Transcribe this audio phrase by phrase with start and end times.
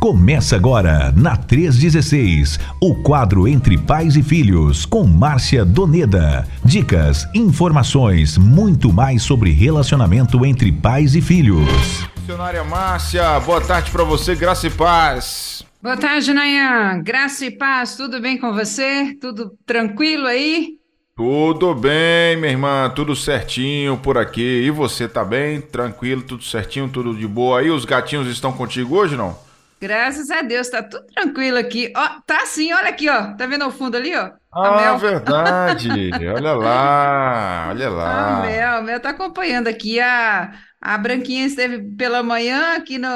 [0.00, 6.48] Começa agora, na 316, o quadro Entre Pais e Filhos, com Márcia Doneda.
[6.64, 11.68] Dicas, informações, muito mais sobre relacionamento entre pais e filhos.
[12.16, 15.62] Missionária Márcia, boa tarde para você, graça e paz.
[15.82, 17.02] Boa tarde, Nayan.
[17.02, 19.14] Graça e paz, tudo bem com você?
[19.20, 20.78] Tudo tranquilo aí?
[21.14, 24.62] Tudo bem, minha irmã, tudo certinho por aqui.
[24.64, 25.60] E você tá bem?
[25.60, 27.62] Tranquilo, tudo certinho, tudo de boa.
[27.62, 29.49] E os gatinhos estão contigo hoje, não?
[29.80, 31.90] Graças a Deus, tá tudo tranquilo aqui.
[31.96, 33.32] Ó, tá sim, olha aqui, ó.
[33.34, 34.30] Tá vendo ao fundo ali, ó?
[34.52, 34.98] A ah, Mel.
[34.98, 35.88] verdade.
[36.36, 38.38] olha lá, olha lá.
[38.38, 39.98] A Mel, a Mel tá acompanhando aqui.
[39.98, 43.08] A, a Branquinha esteve pela manhã aqui no,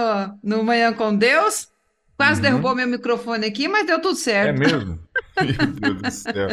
[0.43, 1.69] no Manhã com Deus.
[2.17, 2.43] Quase uhum.
[2.43, 4.49] derrubou meu microfone aqui, mas deu tudo certo.
[4.49, 4.99] É mesmo?
[5.37, 6.49] meu Deus do céu.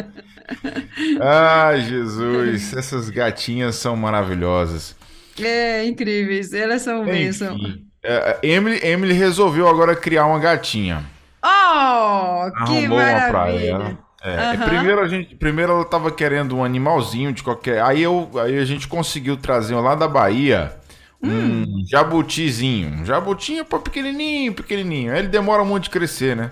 [1.22, 4.94] Ai, Jesus, essas gatinhas são maravilhosas.
[5.40, 6.52] É, incríveis.
[6.52, 7.91] Elas são bênçãos.
[8.02, 11.04] É, Emily, Emily resolveu agora criar uma gatinha.
[11.44, 13.18] Oh, que Arrumou maravilha.
[13.18, 13.98] uma pra ela.
[14.24, 14.66] É, uhum.
[14.68, 17.82] primeiro a gente, primeiro ela tava querendo um animalzinho de qualquer.
[17.82, 20.76] Aí eu, aí a gente conseguiu trazer lá da Bahia
[21.22, 21.84] um hum.
[21.88, 25.12] jabutizinho, um jabutinho pô, pequenininho, pequenininho.
[25.12, 26.50] Aí ele demora muito de crescer, né?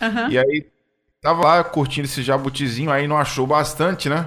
[0.00, 0.30] Uhum.
[0.30, 0.66] E aí
[1.20, 4.26] tava lá curtindo esse jabutizinho, aí não achou bastante, né?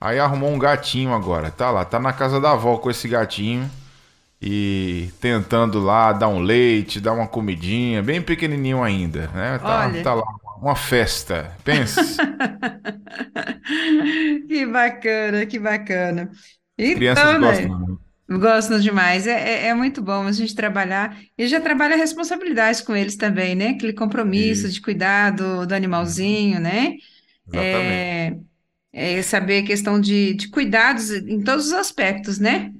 [0.00, 1.52] Aí arrumou um gatinho agora.
[1.52, 3.70] Tá lá, tá na casa da avó com esse gatinho
[4.46, 9.58] e tentando lá dar um leite, dar uma comidinha, bem pequenininho ainda, né?
[9.58, 10.02] Tá, Olha.
[10.02, 10.24] tá lá
[10.60, 11.96] uma festa, pense.
[14.46, 16.30] que bacana, que bacana.
[16.76, 17.38] Então, Crianças né?
[17.38, 17.98] gostam.
[18.28, 22.94] Gostam demais, é, é, é, muito bom a gente trabalhar e já trabalha responsabilidades com
[22.94, 23.68] eles também, né?
[23.68, 24.74] Aquele compromisso Isso.
[24.74, 26.96] de cuidar do, do animalzinho, né?
[27.50, 28.36] É,
[28.92, 32.70] é, saber a questão de, de cuidados em todos os aspectos, né?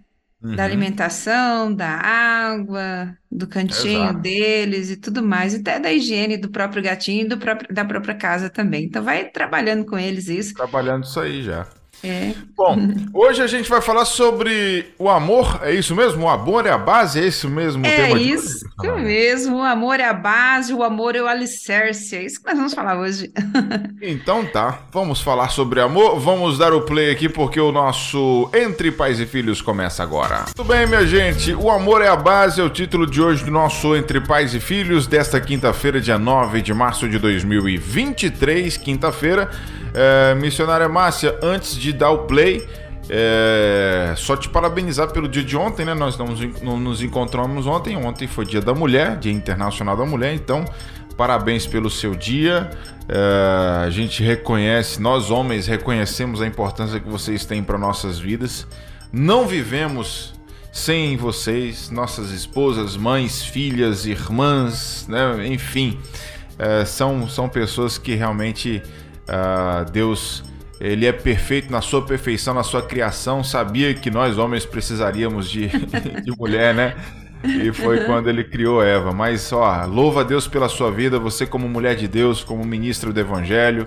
[0.44, 0.54] Uhum.
[0.54, 4.20] da alimentação, da água, do cantinho Exato.
[4.20, 7.84] deles e tudo mais, e até da higiene do próprio gatinho e do próprio, da
[7.84, 8.84] própria casa também.
[8.84, 10.54] Então vai trabalhando com eles isso.
[10.54, 11.66] Trabalhando isso aí já.
[12.04, 12.34] É.
[12.54, 12.76] Bom,
[13.14, 16.24] hoje a gente vai falar sobre o amor, é isso mesmo?
[16.24, 17.86] O amor é a base, é isso mesmo?
[17.86, 18.64] É isso
[18.96, 22.56] mesmo, o amor é a base, o amor é o alicerce, é isso que nós
[22.56, 23.32] vamos falar hoje.
[24.06, 28.90] Então tá, vamos falar sobre amor, vamos dar o play aqui porque o nosso Entre
[28.90, 30.44] Pais e Filhos começa agora.
[30.54, 33.50] Tudo bem, minha gente, o amor é a base é o título de hoje do
[33.50, 39.50] nosso Entre Pais e Filhos desta quinta-feira, dia 9 de março de 2023, quinta-feira.
[39.94, 42.66] É, missionária Márcia, antes de dar o play,
[43.08, 45.94] é, só te parabenizar pelo dia de ontem, né?
[45.94, 47.96] Nós nos, nos encontramos ontem.
[47.96, 50.34] Ontem foi Dia da Mulher, Dia Internacional da Mulher.
[50.34, 50.64] Então,
[51.16, 52.70] parabéns pelo seu dia.
[53.08, 58.66] É, a gente reconhece, nós homens reconhecemos a importância que vocês têm para nossas vidas.
[59.12, 60.34] Não vivemos
[60.72, 65.46] sem vocês, nossas esposas, mães, filhas, irmãs, né?
[65.46, 65.96] enfim,
[66.58, 68.82] é, são, são pessoas que realmente
[69.28, 70.44] Uh, Deus,
[70.80, 73.42] ele é perfeito na sua perfeição, na sua criação.
[73.42, 75.68] Sabia que nós homens precisaríamos de,
[76.22, 76.94] de mulher, né?
[77.44, 79.12] E foi quando ele criou Eva.
[79.12, 83.12] Mas, ó, louva a Deus pela sua vida, você como mulher de Deus, como ministro
[83.12, 83.86] do Evangelho,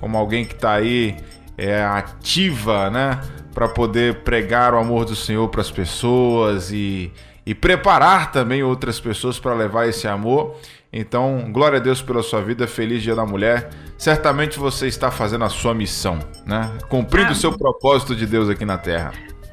[0.00, 1.16] como alguém que está aí
[1.56, 3.20] é, ativa, né?
[3.54, 7.12] Para poder pregar o amor do Senhor para as pessoas e,
[7.46, 10.56] e preparar também outras pessoas para levar esse amor.
[10.92, 13.70] Então, glória a Deus pela sua vida, feliz Dia da Mulher.
[13.98, 16.76] Certamente você está fazendo a sua missão, né?
[16.88, 19.12] Cumprindo o seu propósito de Deus aqui na Terra.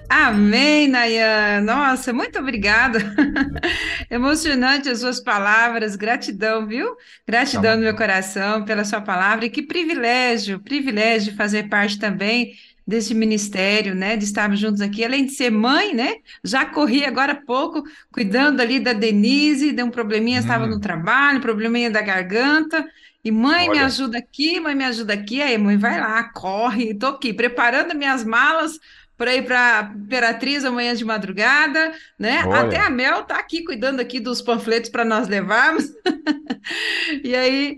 [0.09, 1.61] Amém, Nayan.
[1.61, 2.99] Nossa, muito obrigada.
[4.11, 6.95] Emocionante as suas palavras, gratidão, viu?
[7.27, 12.53] Gratidão no meu coração pela sua palavra e que privilégio, privilégio de fazer parte também
[12.85, 17.31] desse ministério, né, de estarmos juntos aqui, além de ser mãe, né, já corri agora
[17.31, 20.41] há pouco, cuidando ali da Denise, deu um probleminha, hum.
[20.41, 22.85] estava no trabalho, probleminha da garganta,
[23.23, 23.79] e mãe, Olha.
[23.79, 27.95] me ajuda aqui, mãe, me ajuda aqui, aí mãe, vai lá, corre, estou aqui, preparando
[27.95, 28.79] minhas malas
[29.17, 32.61] para ir para Imperatriz amanhã de madrugada, né, Olha.
[32.61, 35.85] até a Mel está aqui cuidando aqui dos panfletos para nós levarmos,
[37.23, 37.77] e aí,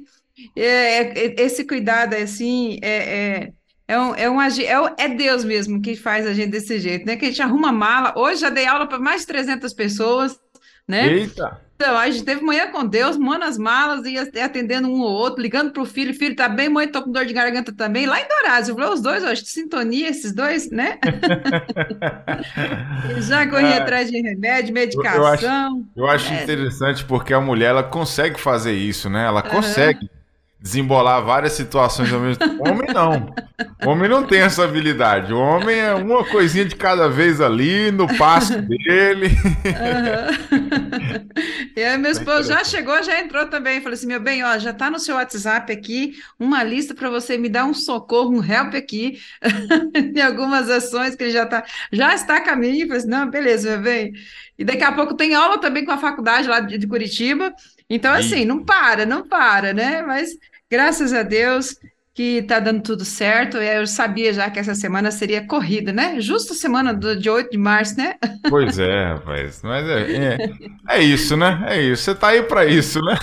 [0.56, 3.54] é, é, esse cuidado, assim, é, é
[3.88, 7.16] é, um, é, um, é, é Deus mesmo que faz a gente desse jeito, né?
[7.16, 8.14] Que a gente arruma mala.
[8.18, 10.40] Hoje já dei aula para mais de 300 pessoas,
[10.88, 11.08] né?
[11.08, 11.65] Eita!
[11.76, 15.42] Então, a gente teve manhã com Deus, manda as malas e atendendo um ou outro,
[15.42, 18.06] ligando para o filho, filho tá bem, mãe, tô com dor de garganta também.
[18.06, 20.98] Lá em Dourados, eu falei, os dois, hoje, de sintonia, esses dois, né?
[23.20, 25.18] já corri é, atrás de remédio, medicação.
[25.18, 26.44] Eu acho, eu acho é.
[26.44, 29.26] interessante porque a mulher, ela consegue fazer isso, né?
[29.26, 30.06] Ela consegue.
[30.06, 30.25] Uhum
[30.66, 32.68] desembolar várias situações ao mesmo tempo.
[32.68, 33.32] Homem não.
[33.86, 35.32] Homem não tem essa habilidade.
[35.32, 39.28] O homem é uma coisinha de cada vez ali, no passo dele.
[39.64, 41.30] Uhum.
[41.78, 43.80] E aí, meu esposo já chegou, já entrou também.
[43.80, 47.38] Falei assim: meu bem, ó, já tá no seu WhatsApp aqui uma lista para você
[47.38, 49.20] me dar um socorro, um help aqui,
[49.94, 52.88] em algumas ações que ele já tá, já está a caminho.
[52.88, 54.14] Falei assim: não, beleza, meu bem.
[54.58, 57.54] E daqui a pouco tem aula também com a faculdade lá de Curitiba.
[57.88, 60.02] Então, assim, não para, não para, né?
[60.02, 60.32] Mas
[60.70, 61.76] graças a Deus,
[62.16, 63.58] que tá dando tudo certo.
[63.58, 66.20] Eu sabia já que essa semana seria corrida, né?
[66.22, 68.16] Justo a semana do, de 8 de março, né?
[68.50, 69.62] Pois é, rapaz.
[69.64, 70.38] Mas é, é,
[70.90, 71.66] é isso, né?
[71.68, 72.04] É isso.
[72.04, 73.18] Você tá aí para isso, né?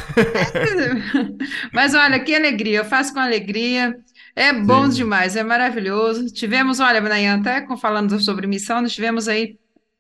[1.73, 2.81] Mas olha, que alegria.
[2.81, 3.97] Eu faço com alegria.
[4.37, 4.99] É bom Sim.
[4.99, 6.27] demais, é maravilhoso.
[6.27, 9.59] Tivemos, olha, amanhã até falando sobre missão, nós tivemos aí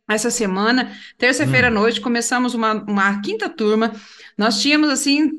[0.08, 1.70] essa semana, terça-feira hum.
[1.70, 3.92] à noite, começamos uma, uma quinta turma.
[4.36, 5.30] Nós tínhamos, assim,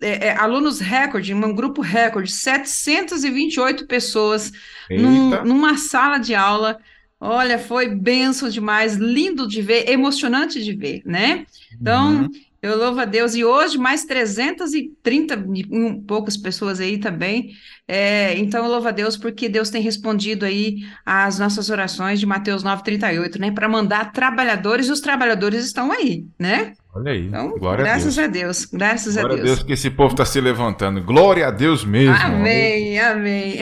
[0.00, 4.52] é, é, alunos recorde, um grupo recorde, 728 pessoas
[4.90, 6.78] num, numa sala de aula.
[7.18, 11.44] Olha, foi benção demais, lindo de ver, emocionante de ver, né?
[11.78, 12.30] Então, uhum.
[12.62, 13.34] Eu louvo a Deus.
[13.34, 17.50] E hoje, mais 330 e um, poucas pessoas aí também.
[17.88, 22.26] É, então, eu louvo a Deus porque Deus tem respondido aí às nossas orações de
[22.26, 23.50] Mateus 9,38, né?
[23.50, 26.74] Para mandar trabalhadores, e os trabalhadores estão aí, né?
[26.94, 27.26] Olha aí.
[27.26, 28.34] Então, Glória graças a Deus.
[28.34, 28.64] a Deus.
[28.66, 29.48] Graças Glória a Deus.
[29.48, 31.02] Deus que esse povo está se levantando.
[31.02, 32.14] Glória a Deus mesmo.
[32.14, 33.58] Amém, amém.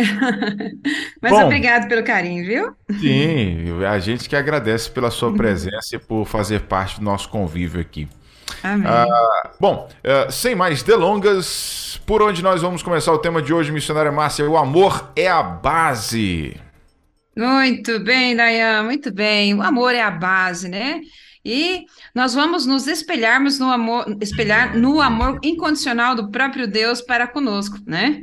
[1.23, 2.73] Mas Bom, obrigado pelo carinho, viu?
[2.99, 7.81] Sim, a gente que agradece pela sua presença e por fazer parte do nosso convívio
[7.81, 8.09] aqui.
[8.63, 8.87] Amém.
[8.87, 13.71] Ah, bom, uh, sem mais delongas, por onde nós vamos começar o tema de hoje,
[13.71, 14.49] missionária Márcia?
[14.49, 16.57] O amor é a base.
[17.37, 19.55] Muito bem, Dayan, muito bem.
[19.55, 21.01] O amor é a base, né?
[21.45, 27.27] E nós vamos nos espelharmos no amor, espelhar no amor incondicional do próprio Deus para
[27.27, 28.23] conosco, né?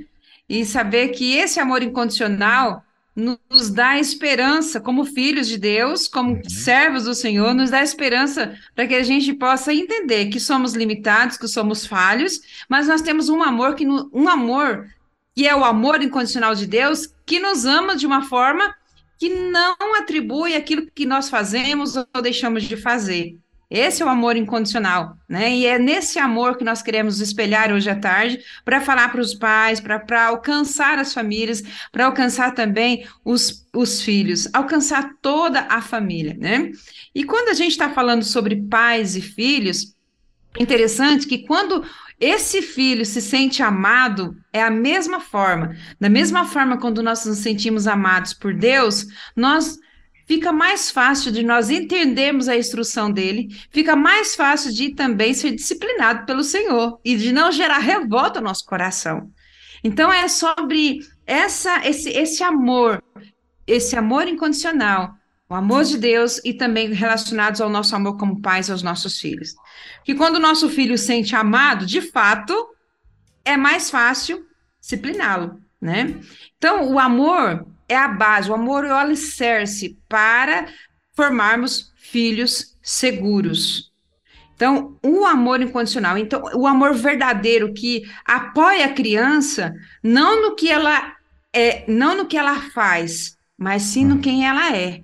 [0.49, 2.83] E saber que esse amor incondicional
[3.15, 6.49] nos dá esperança como filhos de Deus, como uhum.
[6.49, 11.37] servos do Senhor, nos dá esperança para que a gente possa entender que somos limitados,
[11.37, 14.87] que somos falhos, mas nós temos um amor que um amor
[15.33, 18.73] que é o amor incondicional de Deus, que nos ama de uma forma
[19.17, 23.37] que não atribui aquilo que nós fazemos ou deixamos de fazer.
[23.75, 25.53] Esse é o amor incondicional, né?
[25.53, 29.33] E é nesse amor que nós queremos espelhar hoje à tarde para falar para os
[29.33, 31.61] pais, para alcançar as famílias,
[31.91, 36.71] para alcançar também os, os filhos, alcançar toda a família, né?
[37.13, 39.93] E quando a gente está falando sobre pais e filhos,
[40.57, 41.83] interessante que quando
[42.17, 45.75] esse filho se sente amado é a mesma forma.
[45.99, 49.05] Da mesma forma, quando nós nos sentimos amados por Deus,
[49.35, 49.77] nós
[50.25, 55.51] fica mais fácil de nós entendermos a instrução dele, fica mais fácil de também ser
[55.51, 59.31] disciplinado pelo Senhor e de não gerar revolta no nosso coração.
[59.83, 63.03] Então é sobre essa esse esse amor,
[63.67, 65.13] esse amor incondicional,
[65.47, 69.55] o amor de Deus e também relacionados ao nosso amor como pais aos nossos filhos
[70.05, 72.53] que quando o nosso filho sente amado, de fato,
[73.43, 74.45] é mais fácil
[74.79, 76.15] discipliná-lo, né?
[76.57, 80.67] Então, o amor é a base, o amor é o alicerce para
[81.13, 83.91] formarmos filhos seguros.
[84.55, 90.69] Então, o amor incondicional, então, o amor verdadeiro que apoia a criança, não no que
[90.69, 91.13] ela
[91.53, 95.03] é, não no que ela faz, mas sim no quem ela é.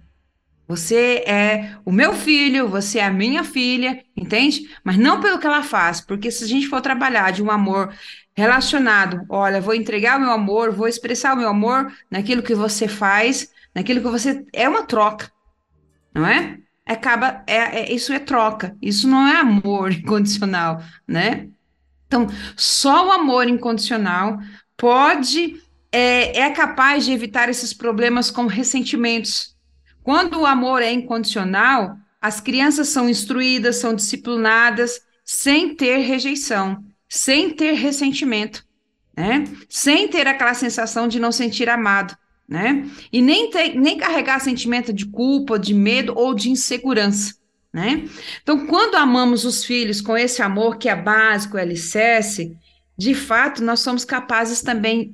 [0.67, 4.69] Você é o meu filho, você é a minha filha, entende?
[4.85, 7.93] Mas não pelo que ela faz, porque se a gente for trabalhar de um amor
[8.35, 12.87] relacionado, olha, vou entregar o meu amor, vou expressar o meu amor naquilo que você
[12.87, 15.31] faz, naquilo que você é uma troca,
[16.13, 16.57] não é?
[16.85, 21.47] Acaba, é, é isso é troca, isso não é amor incondicional, né?
[22.07, 24.39] Então, só o amor incondicional
[24.75, 25.61] pode
[25.91, 29.51] é, é capaz de evitar esses problemas com ressentimentos
[30.03, 37.49] quando o amor é incondicional, as crianças são instruídas, são disciplinadas sem ter rejeição, sem
[37.49, 38.65] ter ressentimento,
[39.13, 39.43] né?
[39.67, 42.15] Sem ter aquela sensação de não sentir amado,
[42.47, 42.89] né?
[43.11, 47.35] E nem, ter, nem carregar sentimento de culpa, de medo ou de insegurança,
[47.73, 48.05] né?
[48.41, 52.57] Então, quando amamos os filhos com esse amor que é básico, é alicerce,
[52.97, 55.13] de fato, nós somos capazes também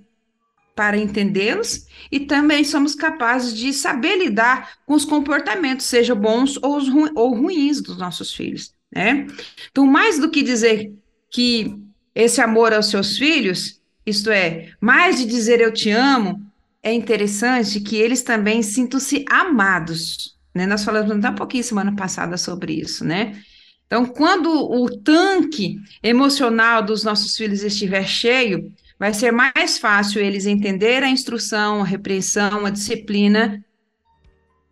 [0.76, 6.78] para entendê-los e também somos capazes de saber lidar com os comportamentos, seja bons ou,
[6.78, 9.26] ru ou ruins dos nossos filhos, né?
[9.72, 10.94] Então, mais do que dizer
[11.32, 11.87] que
[12.20, 16.42] esse amor aos seus filhos, isto é, mais de dizer eu te amo,
[16.82, 20.66] é interessante que eles também sintam-se amados, né?
[20.66, 23.40] Nós falamos até um pouquinho semana passada sobre isso, né?
[23.86, 30.48] Então, quando o tanque emocional dos nossos filhos estiver cheio, vai ser mais fácil eles
[30.48, 33.64] entender a instrução, a repreensão, a disciplina.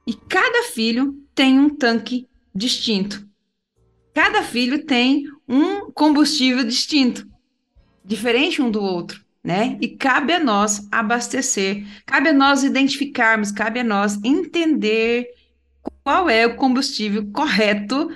[0.07, 3.23] E cada filho tem um tanque distinto.
[4.15, 7.34] Cada filho tem um combustível distinto,
[8.05, 9.77] diferente um do outro, né?
[9.81, 15.27] E cabe a nós abastecer, cabe a nós identificarmos, cabe a nós entender
[16.03, 18.11] qual é o combustível correto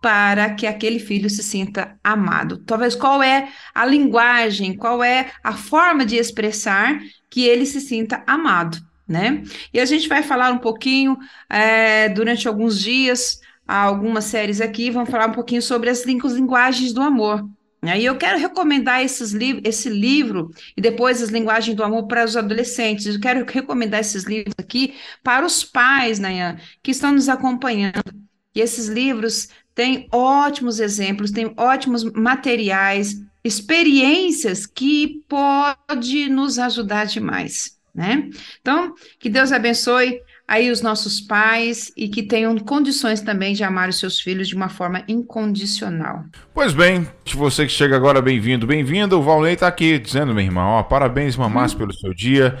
[0.00, 2.58] para que aquele filho se sinta amado.
[2.64, 8.22] Talvez qual é a linguagem, qual é a forma de expressar que ele se sinta
[8.26, 9.42] amado, né?
[9.72, 11.18] E a gente vai falar um pouquinho
[11.48, 17.02] é, durante alguns dias, algumas séries aqui, vamos falar um pouquinho sobre as linguagens do
[17.02, 17.46] amor.
[17.82, 22.24] E eu quero recomendar esses li esse livro e depois as linguagens do amor para
[22.24, 23.06] os adolescentes.
[23.06, 28.02] Eu quero recomendar esses livros aqui para os pais, Nayan, que estão nos acompanhando.
[28.54, 37.78] E esses livros têm ótimos exemplos, têm ótimos materiais, experiências que pode nos ajudar demais,
[37.94, 38.28] né?
[38.60, 43.88] Então, que Deus abençoe aí os nossos pais e que tenham condições também de amar
[43.88, 46.24] os seus filhos de uma forma incondicional.
[46.52, 49.16] Pois bem, se você que chega agora, bem-vindo, bem-vinda.
[49.16, 51.78] O Valnei está aqui dizendo, meu irmão, ó, parabéns, mamás, hum.
[51.78, 52.58] pelo seu dia.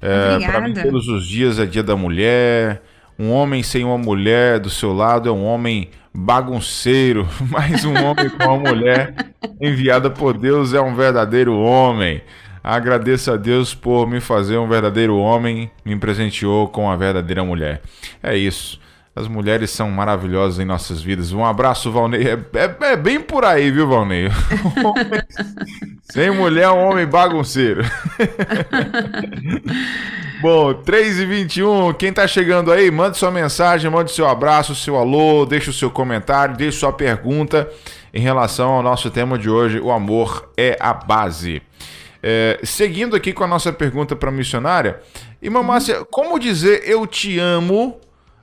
[0.00, 2.80] É, Para mim, todos os dias é dia da mulher.
[3.18, 8.30] Um homem sem uma mulher do seu lado é um homem bagunceiro, mas um homem
[8.30, 9.16] com uma mulher
[9.60, 12.22] enviada por Deus é um verdadeiro homem.
[12.62, 17.82] Agradeço a Deus por me fazer um verdadeiro homem, me presenteou com a verdadeira mulher.
[18.22, 18.80] É isso.
[19.14, 21.32] As mulheres são maravilhosas em nossas vidas.
[21.32, 22.22] Um abraço, Valnei.
[22.22, 24.30] É, é, é bem por aí, viu, Valnei?
[26.10, 27.84] Sem mulher, um homem bagunceiro.
[30.40, 34.96] Bom, 3 e 21 quem tá chegando aí, mande sua mensagem, mande seu abraço, seu
[34.96, 37.70] alô, deixe o seu comentário, deixe sua pergunta
[38.14, 41.62] em relação ao nosso tema de hoje, o amor é a base.
[42.22, 45.00] É, seguindo aqui com a nossa pergunta para a missionária,
[45.40, 45.66] Irmã uhum.
[45.66, 47.98] Márcia, como dizer eu te amo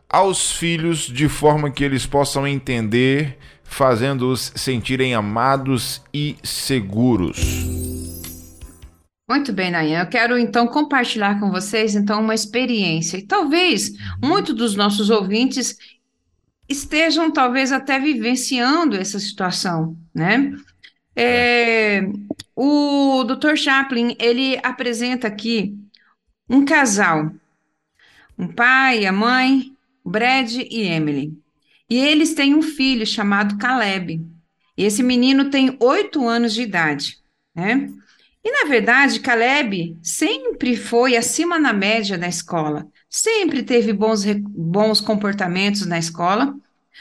[0.10, 7.40] aos filhos de forma que eles possam entender, fazendo-os sentirem amados e seguros?
[9.30, 10.02] Muito bem, Nayan.
[10.02, 13.18] Eu quero então compartilhar com vocês então uma experiência.
[13.18, 15.78] E talvez muitos dos nossos ouvintes
[16.68, 20.52] estejam talvez até vivenciando essa situação, né?
[21.22, 22.02] É,
[22.56, 23.58] o Dr.
[23.58, 25.78] Chaplin, ele apresenta aqui
[26.50, 27.30] um casal,
[28.38, 31.38] um pai, a mãe, Brad e Emily.
[31.90, 34.26] E eles têm um filho chamado Caleb.
[34.78, 37.18] E esse menino tem oito anos de idade,
[37.54, 37.92] né?
[38.42, 45.02] E, na verdade, Caleb sempre foi acima na média da escola, sempre teve bons, bons
[45.02, 46.56] comportamentos na escola,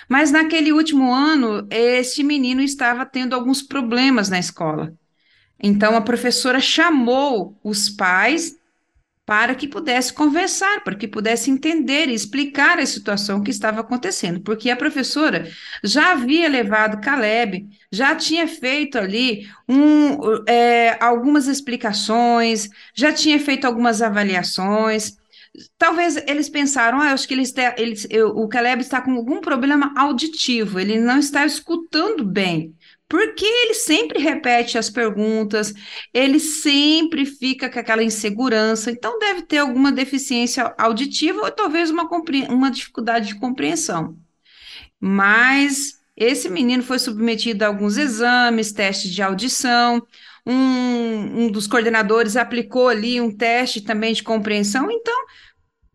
[0.09, 4.93] mas naquele último ano, este menino estava tendo alguns problemas na escola.
[5.61, 8.59] Então, a professora chamou os pais
[9.29, 14.41] para que pudesse conversar, para que pudesse entender e explicar a situação que estava acontecendo,
[14.41, 15.47] porque a professora
[15.85, 23.67] já havia levado Caleb, já tinha feito ali um, é, algumas explicações, já tinha feito
[23.67, 25.19] algumas avaliações.
[25.77, 29.93] Talvez eles pensaram, ah, acho que eles, eles, eu, o Caleb está com algum problema
[29.97, 32.75] auditivo, ele não está escutando bem
[33.09, 35.73] porque ele sempre repete as perguntas,
[36.13, 42.09] ele sempre fica com aquela insegurança, então deve ter alguma deficiência auditiva ou talvez uma,
[42.51, 44.19] uma dificuldade de compreensão.
[45.01, 50.07] Mas esse menino foi submetido a alguns exames, testes de audição,
[50.49, 54.91] um, um dos coordenadores aplicou ali um teste também de compreensão.
[54.91, 55.27] Então,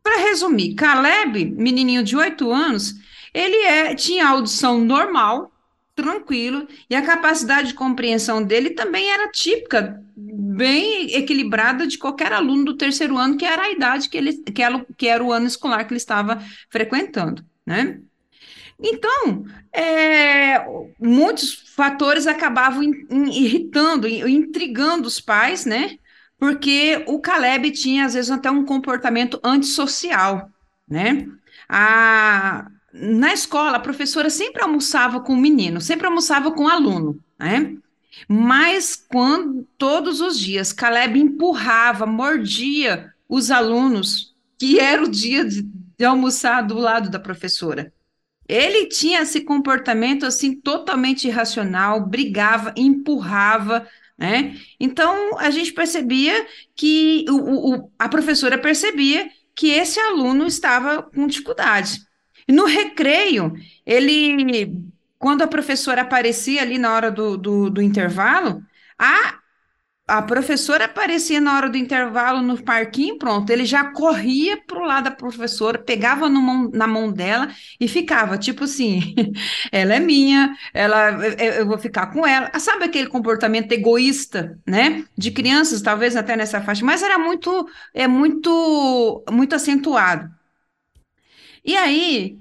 [0.04, 2.94] para resumir, Caleb, menininho de 8 anos,
[3.34, 5.52] ele é, tinha audição normal,
[5.96, 12.66] tranquilo, e a capacidade de compreensão dele também era típica, bem equilibrada de qualquer aluno
[12.66, 15.48] do terceiro ano, que era a idade que, ele, que, era, que era o ano
[15.48, 18.00] escolar que ele estava frequentando, né?
[18.80, 20.60] Então, é,
[21.00, 25.98] muitos fatores acabavam irritando, in, intrigando os pais, né?
[26.38, 30.50] Porque o Caleb tinha, às vezes, até um comportamento antissocial,
[30.88, 31.28] né?
[31.68, 37.20] A, na escola, a professora sempre almoçava com o menino, sempre almoçava com o aluno,
[37.40, 37.76] né?
[38.28, 45.64] Mas quando todos os dias Caleb empurrava, mordia os alunos, que era o dia de,
[45.64, 47.92] de almoçar do lado da professora.
[48.54, 54.56] Ele tinha esse comportamento assim totalmente irracional, brigava, empurrava, né?
[54.80, 56.46] Então a gente percebia
[56.76, 62.00] que o, o, a professora percebia que esse aluno estava com dificuldade.
[62.48, 64.72] No recreio, ele,
[65.18, 68.62] quando a professora aparecia ali na hora do, do, do intervalo,
[69.00, 69.40] a
[70.06, 74.86] a professora aparecia na hora do intervalo no parquinho, pronto, ele já corria para o
[74.86, 79.16] lado da professora, pegava mão, na mão dela e ficava, tipo assim,
[79.72, 81.12] ela é minha, ela,
[81.58, 82.52] eu vou ficar com ela.
[82.54, 85.06] Ah, sabe aquele comportamento egoísta, né?
[85.18, 90.30] De crianças, talvez até nessa faixa, mas era muito, é muito, muito acentuado.
[91.64, 92.38] E aí,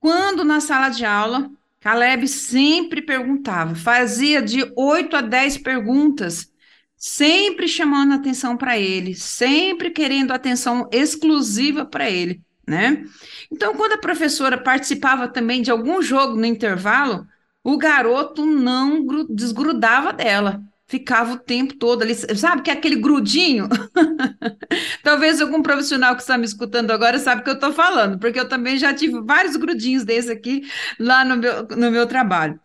[0.00, 1.50] quando na sala de aula,
[1.80, 6.50] Caleb sempre perguntava, fazia de 8 a 10 perguntas
[6.96, 13.04] sempre chamando atenção para ele, sempre querendo atenção exclusiva para ele, né?
[13.52, 17.26] Então, quando a professora participava também de algum jogo no intervalo,
[17.62, 23.68] o garoto não desgrudava dela, ficava o tempo todo ali, sabe que é aquele grudinho?
[25.02, 28.38] Talvez algum profissional que está me escutando agora sabe o que eu estou falando, porque
[28.38, 30.62] eu também já tive vários grudinhos desse aqui
[30.98, 32.58] lá no meu, no meu trabalho.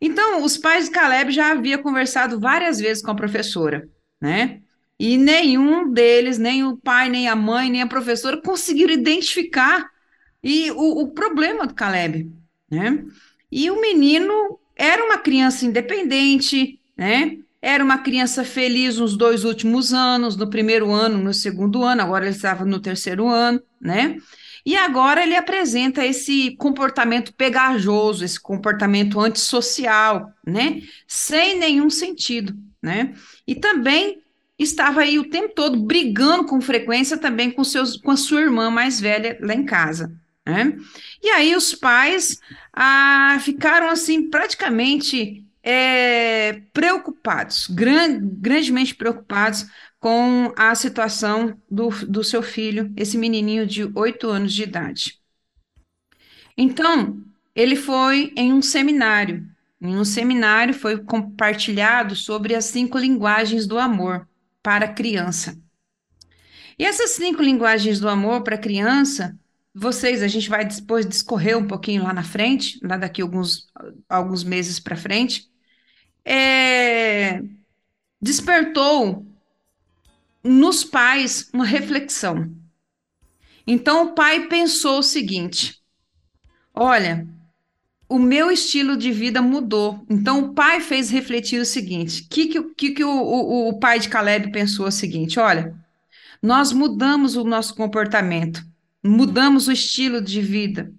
[0.00, 3.88] Então, os pais de Caleb já haviam conversado várias vezes com a professora,
[4.20, 4.60] né?
[4.98, 9.90] E nenhum deles, nem o pai, nem a mãe, nem a professora conseguiram identificar
[10.42, 12.30] e o, o problema do Caleb,
[12.70, 13.04] né?
[13.50, 17.38] E o menino era uma criança independente, né?
[17.60, 22.26] Era uma criança feliz nos dois últimos anos, no primeiro ano, no segundo ano, agora
[22.26, 24.18] ele estava no terceiro ano, né?
[24.66, 30.82] E agora ele apresenta esse comportamento pegajoso, esse comportamento antissocial, né?
[31.06, 33.14] Sem nenhum sentido, né?
[33.46, 34.18] E também
[34.58, 38.68] estava aí o tempo todo brigando com frequência também com, seus, com a sua irmã
[38.68, 40.12] mais velha lá em casa.
[40.44, 40.76] Né?
[41.22, 42.40] E aí os pais
[42.72, 49.66] ah, ficaram assim praticamente é, preocupados, gran, grandemente preocupados
[50.06, 55.20] com a situação do, do seu filho, esse menininho de oito anos de idade.
[56.56, 57.24] Então,
[57.56, 59.44] ele foi em um seminário.
[59.80, 64.28] Em um seminário foi compartilhado sobre as cinco linguagens do amor
[64.62, 65.60] para criança.
[66.78, 69.36] E essas cinco linguagens do amor para criança,
[69.74, 73.66] vocês, a gente vai depois discorrer um pouquinho lá na frente, lá daqui alguns,
[74.08, 75.50] alguns meses para frente,
[76.24, 77.42] é,
[78.22, 79.26] despertou
[80.46, 82.50] nos pais uma reflexão.
[83.66, 85.80] Então o pai pensou o seguinte:
[86.72, 87.26] olha,
[88.08, 90.04] o meu estilo de vida mudou.
[90.08, 93.98] Então o pai fez refletir o seguinte: o que, que, que o, o, o pai
[93.98, 95.74] de Caleb pensou o seguinte: olha,
[96.42, 98.64] nós mudamos o nosso comportamento,
[99.02, 100.92] mudamos o estilo de vida.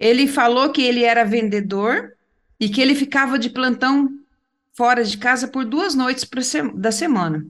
[0.00, 2.14] Ele falou que ele era vendedor
[2.58, 4.08] e que ele ficava de plantão
[4.72, 6.28] fora de casa por duas noites
[6.74, 7.46] da semana.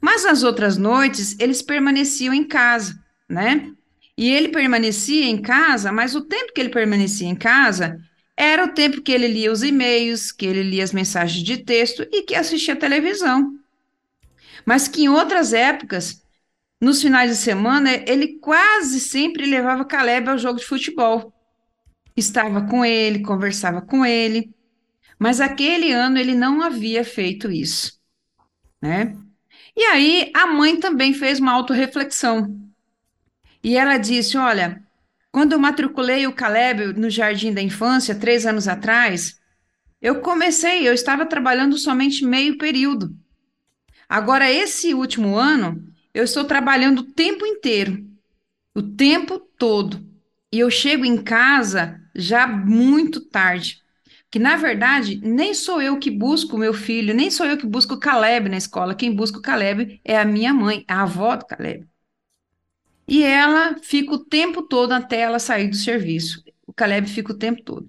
[0.00, 3.72] Mas nas outras noites, eles permaneciam em casa, né?
[4.16, 7.98] E ele permanecia em casa, mas o tempo que ele permanecia em casa
[8.36, 12.06] era o tempo que ele lia os e-mails, que ele lia as mensagens de texto
[12.12, 13.58] e que assistia televisão.
[14.64, 16.22] Mas que em outras épocas,
[16.80, 21.32] nos finais de semana, ele quase sempre levava Caleb ao jogo de futebol.
[22.16, 24.54] Estava com ele, conversava com ele.
[25.18, 27.98] Mas aquele ano ele não havia feito isso,
[28.82, 29.16] né?
[29.76, 32.56] E aí a mãe também fez uma autorreflexão.
[33.62, 34.82] E ela disse: Olha,
[35.32, 39.40] quando eu matriculei o Caleb no Jardim da Infância, três anos atrás,
[40.00, 43.16] eu comecei, eu estava trabalhando somente meio período.
[44.08, 45.82] Agora, esse último ano,
[46.12, 48.06] eu estou trabalhando o tempo inteiro,
[48.74, 50.06] o tempo todo.
[50.52, 53.83] E eu chego em casa já muito tarde
[54.34, 57.64] que na verdade nem sou eu que busco o meu filho, nem sou eu que
[57.64, 61.36] busco o Caleb na escola, quem busca o Caleb é a minha mãe, a avó
[61.36, 61.86] do Caleb.
[63.06, 66.42] E ela fica o tempo todo até ela sair do serviço.
[66.66, 67.88] O Caleb fica o tempo todo.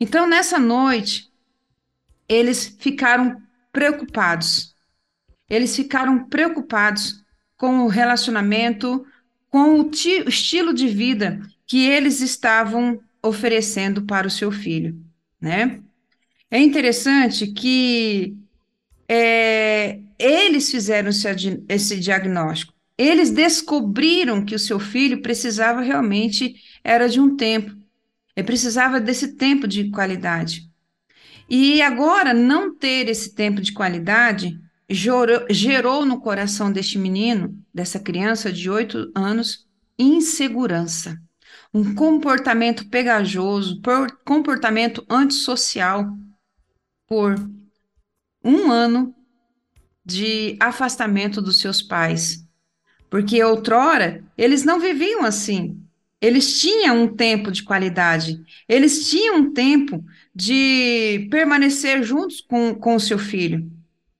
[0.00, 1.30] Então, nessa noite,
[2.26, 3.36] eles ficaram
[3.70, 4.74] preocupados.
[5.50, 7.22] Eles ficaram preocupados
[7.58, 9.04] com o relacionamento,
[9.50, 15.06] com o estilo de vida que eles estavam oferecendo para o seu filho
[15.40, 15.80] né?
[16.50, 18.36] É interessante que
[19.08, 21.10] é, eles fizeram
[21.68, 22.72] esse, diagnóstico.
[22.96, 27.76] Eles descobriram que o seu filho precisava realmente era de um tempo.
[28.34, 30.68] Ele precisava desse tempo de qualidade.
[31.48, 37.98] E agora, não ter esse tempo de qualidade gerou, gerou no coração deste menino, dessa
[37.98, 39.66] criança de oito anos,
[39.98, 41.18] insegurança
[41.72, 46.06] um comportamento pegajoso, por comportamento antissocial,
[47.06, 47.34] por
[48.44, 49.14] um ano
[50.04, 52.44] de afastamento dos seus pais.
[53.10, 55.82] Porque outrora eles não viviam assim.
[56.20, 60.04] Eles tinham um tempo de qualidade, eles tinham um tempo
[60.34, 63.70] de permanecer juntos com, com o seu filho.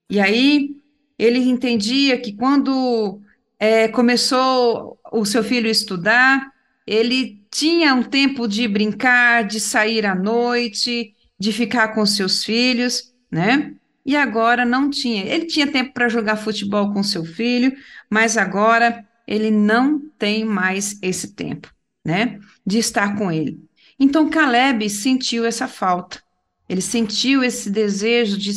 [0.09, 0.77] E aí
[1.17, 3.19] ele entendia que quando
[3.59, 6.49] é, começou o seu filho estudar,
[6.89, 13.13] ele tinha um tempo de brincar, de sair à noite, de ficar com seus filhos,
[13.31, 13.75] né?
[14.03, 15.23] E agora não tinha.
[15.23, 17.77] Ele tinha tempo para jogar futebol com seu filho,
[18.09, 21.71] mas agora ele não tem mais esse tempo,
[22.03, 22.39] né?
[22.65, 23.63] De estar com ele.
[23.99, 26.23] Então Caleb sentiu essa falta.
[26.67, 28.51] Ele sentiu esse desejo de,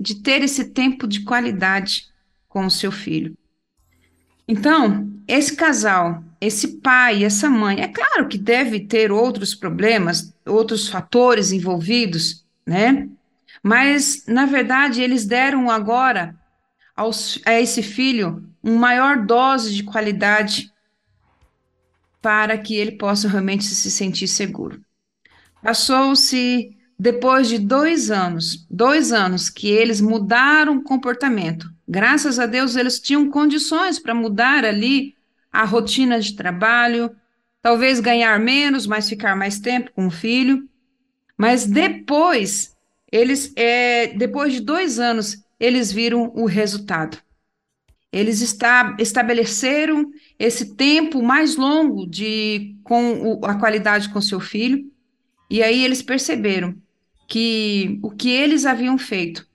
[0.00, 2.06] de ter esse tempo de qualidade
[2.48, 3.36] com o seu filho.
[4.48, 10.88] Então, esse casal, esse pai, essa mãe, é claro que deve ter outros problemas, outros
[10.88, 13.08] fatores envolvidos, né?
[13.62, 16.34] Mas, na verdade, eles deram agora
[16.94, 20.70] aos, a esse filho uma maior dose de qualidade
[22.20, 24.80] para que ele possa realmente se sentir seguro.
[25.62, 31.70] Passou-se depois de dois anos, dois anos que eles mudaram o comportamento.
[31.88, 35.15] Graças a Deus, eles tinham condições para mudar ali
[35.60, 37.14] a rotina de trabalho,
[37.62, 40.68] talvez ganhar menos, mas ficar mais tempo com o filho.
[41.36, 42.76] Mas depois,
[43.10, 47.18] eles, é, depois de dois anos, eles viram o resultado.
[48.12, 54.90] Eles está, estabeleceram esse tempo mais longo de com o, a qualidade com seu filho,
[55.50, 56.74] e aí eles perceberam
[57.28, 59.46] que o que eles haviam feito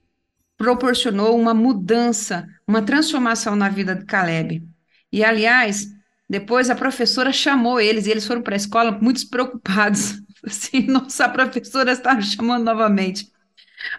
[0.58, 4.64] proporcionou uma mudança, uma transformação na vida de Caleb.
[5.12, 5.88] E, aliás,
[6.30, 10.22] depois a professora chamou eles, e eles foram para a escola muito preocupados.
[10.46, 13.30] Assim, nossa, a professora está chamando novamente.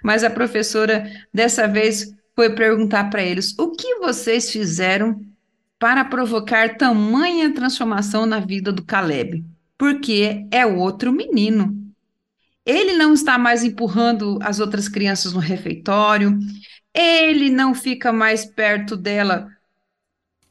[0.02, 5.20] Mas a professora, dessa vez, foi perguntar para eles: o que vocês fizeram
[5.78, 9.44] para provocar tamanha transformação na vida do Caleb?
[9.76, 11.76] Porque é outro menino.
[12.64, 16.38] Ele não está mais empurrando as outras crianças no refeitório,
[16.94, 19.48] ele não fica mais perto dela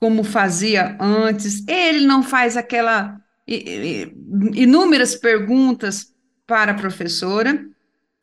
[0.02, 6.12] como fazia antes, ele não faz aquela inúmeras perguntas
[6.48, 7.64] para a professora.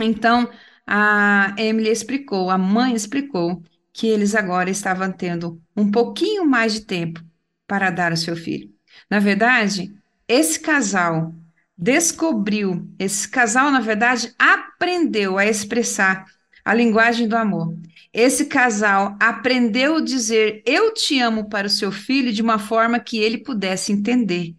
[0.01, 0.51] Então,
[0.85, 3.62] a Emily explicou, a mãe explicou
[3.93, 7.23] que eles agora estavam tendo um pouquinho mais de tempo
[7.64, 8.69] para dar ao seu filho.
[9.09, 9.95] Na verdade,
[10.27, 11.33] esse casal
[11.77, 16.27] descobriu, esse casal, na verdade, aprendeu a expressar
[16.68, 17.74] a linguagem do amor.
[18.12, 23.00] Esse casal aprendeu a dizer eu te amo para o seu filho de uma forma
[23.00, 24.54] que ele pudesse entender.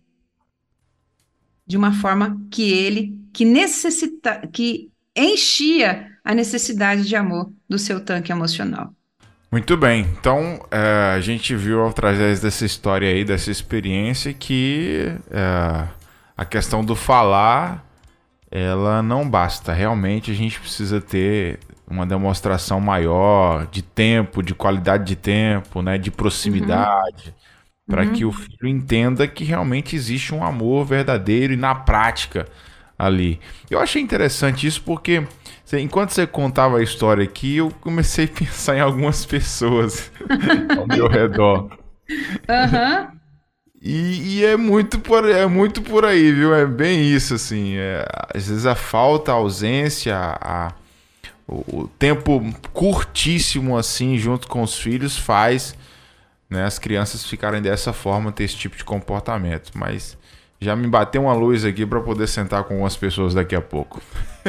[1.68, 8.04] De uma forma que ele que necessita que enchia a necessidade de amor do seu
[8.04, 8.92] tanque emocional.
[9.52, 15.88] Muito bem, então é, a gente viu através dessa história aí, dessa experiência, que é,
[16.36, 17.86] a questão do falar,
[18.50, 19.74] ela não basta.
[19.74, 21.60] Realmente a gente precisa ter
[21.90, 27.96] uma demonstração maior de tempo, de qualidade de tempo, né, de proximidade, uhum.
[27.96, 28.14] para uhum.
[28.14, 32.46] que o filho entenda que realmente existe um amor verdadeiro e na prática
[32.98, 33.40] ali.
[33.70, 35.26] Eu achei interessante isso porque
[35.74, 40.12] enquanto você contava a história aqui, eu comecei a pensar em algumas pessoas
[40.78, 41.70] ao meu redor.
[42.10, 43.20] Uhum.
[43.82, 46.54] E, e, é, muito por, é muito por aí, viu?
[46.54, 47.78] É bem isso, assim.
[47.78, 50.74] É, às vezes a falta, a ausência, a,
[51.50, 55.76] o, o, tempo curtíssimo, assim, junto com os filhos, faz
[56.50, 59.72] né, as crianças ficarem dessa forma, ter esse tipo de comportamento.
[59.76, 60.18] Mas
[60.62, 64.02] já me bateu uma luz aqui para poder sentar com algumas pessoas daqui a pouco.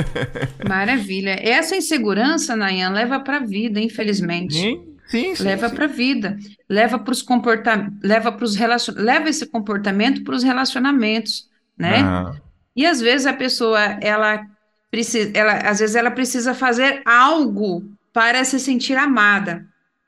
[0.68, 1.38] Maravilha.
[1.40, 4.54] Essa insegurança, Nayan, leva para a vida, infelizmente.
[4.54, 8.94] Sim, Sim, sim, leva para a vida, leva para os comportamentos, leva para os relacion...
[8.96, 12.00] leva esse comportamento para os relacionamentos, né?
[12.00, 12.32] Uhum.
[12.76, 14.46] E às vezes a pessoa ela
[14.90, 19.66] precisa, ela às vezes ela precisa fazer algo para se sentir amada.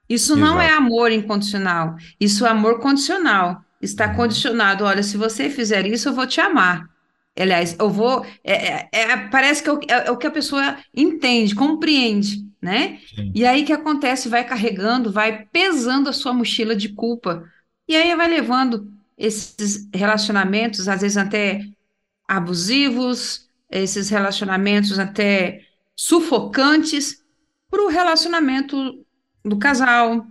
[0.09, 0.40] Isso Exato.
[0.40, 3.62] não é amor incondicional, isso é amor condicional.
[3.81, 4.14] Está uhum.
[4.14, 4.85] condicionado.
[4.85, 6.88] Olha, se você fizer isso, eu vou te amar.
[7.37, 8.25] Aliás, eu vou.
[8.45, 12.47] É, é, é parece que é o, é, é o que a pessoa entende, compreende
[12.62, 13.01] né?
[13.12, 13.33] Sim.
[13.35, 14.29] E aí o que acontece?
[14.29, 17.45] Vai carregando, vai pesando a sua mochila de culpa.
[17.88, 21.66] E aí vai levando esses relacionamentos, às vezes até
[22.29, 25.62] abusivos, esses relacionamentos até
[25.96, 27.22] sufocantes,
[27.70, 29.02] para o relacionamento
[29.42, 30.26] do casal,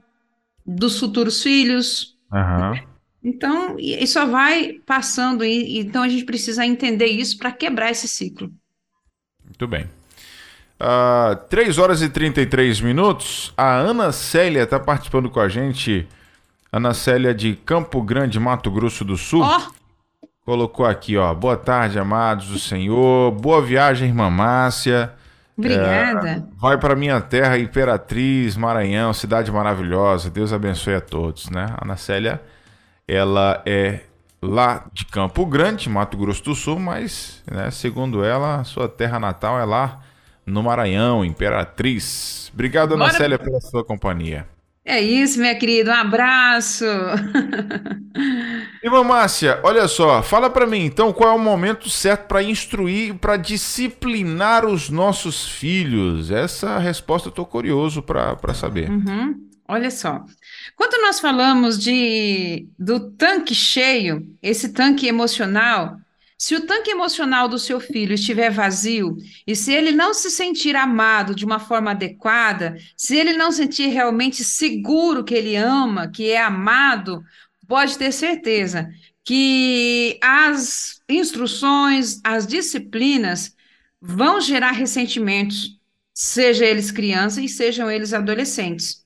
[0.66, 2.16] dos futuros filhos.
[2.32, 2.80] Uhum.
[3.24, 8.08] Então, e só vai passando, e, então a gente precisa entender isso para quebrar esse
[8.08, 8.52] ciclo.
[9.44, 9.84] Muito bem.
[10.80, 13.54] Uh, ah, 3 horas e 33 minutos.
[13.56, 16.08] A Ana Célia está participando com a gente.
[16.72, 19.44] Ana Célia de Campo Grande, Mato Grosso do Sul.
[19.44, 19.81] Oh.
[20.52, 21.34] Colocou aqui, ó.
[21.34, 23.32] Boa tarde, amados do Senhor.
[23.32, 25.14] Boa viagem, irmã Márcia.
[25.58, 26.30] Obrigada.
[26.30, 30.30] É, vai para minha terra, Imperatriz, Maranhão, cidade maravilhosa.
[30.30, 31.68] Deus abençoe a todos, né?
[31.78, 32.42] A Ana Célia,
[33.08, 34.02] ela é
[34.42, 39.58] lá de Campo Grande, Mato Grosso do Sul, mas, né, segundo ela, sua terra natal
[39.58, 40.02] é lá
[40.46, 42.52] no Maranhão, Imperatriz.
[42.54, 43.18] Obrigado, Ana Bora...
[43.18, 44.46] Célia, pela sua companhia.
[44.84, 45.92] É isso, minha querida.
[45.92, 46.86] Um abraço.
[48.84, 53.14] Irmã Márcia, olha só, fala para mim então qual é o momento certo para instruir,
[53.16, 56.32] para disciplinar os nossos filhos.
[56.32, 58.90] Essa resposta eu tô curioso para saber.
[58.90, 59.52] Uhum.
[59.68, 60.26] Olha só,
[60.76, 65.96] quando nós falamos de do tanque cheio, esse tanque emocional,
[66.42, 70.76] se o tanque emocional do seu filho estiver vazio e se ele não se sentir
[70.76, 76.32] amado de uma forma adequada, se ele não sentir realmente seguro que ele ama, que
[76.32, 77.24] é amado,
[77.68, 78.90] pode ter certeza
[79.24, 83.56] que as instruções, as disciplinas
[84.02, 85.80] vão gerar ressentimentos,
[86.12, 89.01] seja eles crianças e sejam eles adolescentes.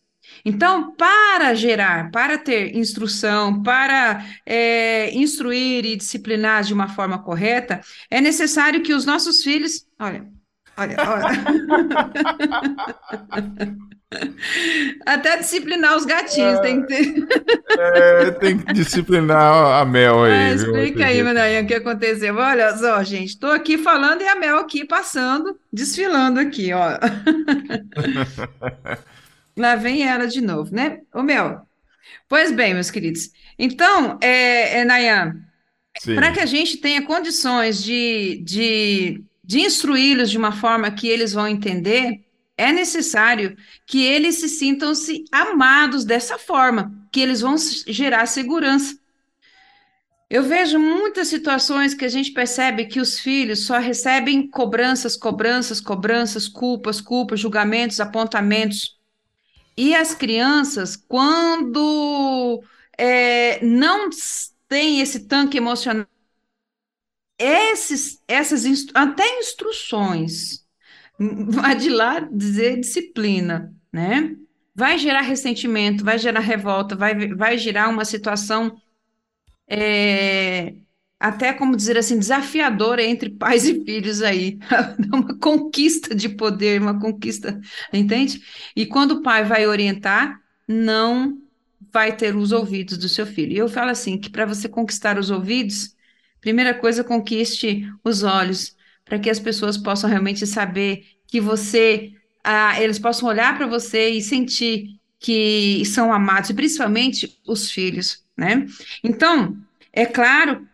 [0.46, 7.82] Então, para gerar, para ter instrução, para é, instruir e disciplinar de uma forma correta,
[8.12, 9.88] é necessário que os nossos filhos.
[10.00, 10.28] Olha,
[10.78, 11.26] olha, olha.
[15.06, 17.28] Até disciplinar os gatinhos, é, tem que ter.
[17.78, 20.32] É, tem que disciplinar a Mel aí.
[20.32, 22.36] Ah, explica aí, Manayan, o que aconteceu.
[22.36, 27.00] Olha só, gente, estou aqui falando e a Mel aqui passando, desfilando aqui, ó.
[29.58, 31.02] Lá vem ela de novo, né?
[31.14, 31.66] Ô, Mel.
[32.28, 33.32] Pois bem, meus queridos.
[33.58, 35.42] Então, é, é Nayan,
[36.04, 41.34] para que a gente tenha condições de, de, de instruí-los de uma forma que eles
[41.34, 42.26] vão entender,
[42.58, 47.56] é necessário que eles se sintam-se amados dessa forma, que eles vão
[47.88, 48.98] gerar segurança.
[50.30, 55.80] Eu vejo muitas situações que a gente percebe que os filhos só recebem cobranças, cobranças,
[55.80, 58.95] cobranças, culpas, culpas, julgamentos, apontamentos.
[59.78, 62.64] E as crianças, quando
[62.98, 64.10] é, não
[64.68, 66.06] têm esse tanque emocional,
[67.38, 70.66] esses, essas até instruções,
[71.20, 74.36] vai de lá dizer disciplina, né?
[74.76, 78.76] Vai gerar ressentimento, vai gerar revolta, vai, vai gerar uma situação
[79.68, 80.76] é,
[81.26, 84.60] até como dizer assim, desafiadora entre pais e filhos aí,
[85.12, 87.60] uma conquista de poder, uma conquista,
[87.92, 88.40] entende?
[88.76, 91.36] E quando o pai vai orientar, não
[91.92, 93.54] vai ter os ouvidos do seu filho.
[93.54, 95.96] E eu falo assim, que para você conquistar os ouvidos,
[96.40, 102.12] primeira coisa, conquiste os olhos, para que as pessoas possam realmente saber que você,
[102.44, 108.24] ah, eles possam olhar para você e sentir que são amados, e principalmente os filhos,
[108.38, 108.68] né?
[109.04, 109.58] Então,
[109.92, 110.68] é claro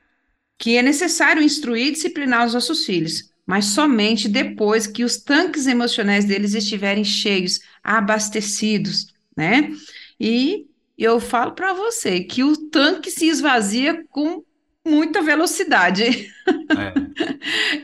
[0.61, 5.65] que é necessário instruir e disciplinar os nossos filhos, mas somente depois que os tanques
[5.65, 9.71] emocionais deles estiverem cheios, abastecidos, né?
[10.19, 14.43] E eu falo para você que o tanque se esvazia com
[14.85, 16.31] muita velocidade.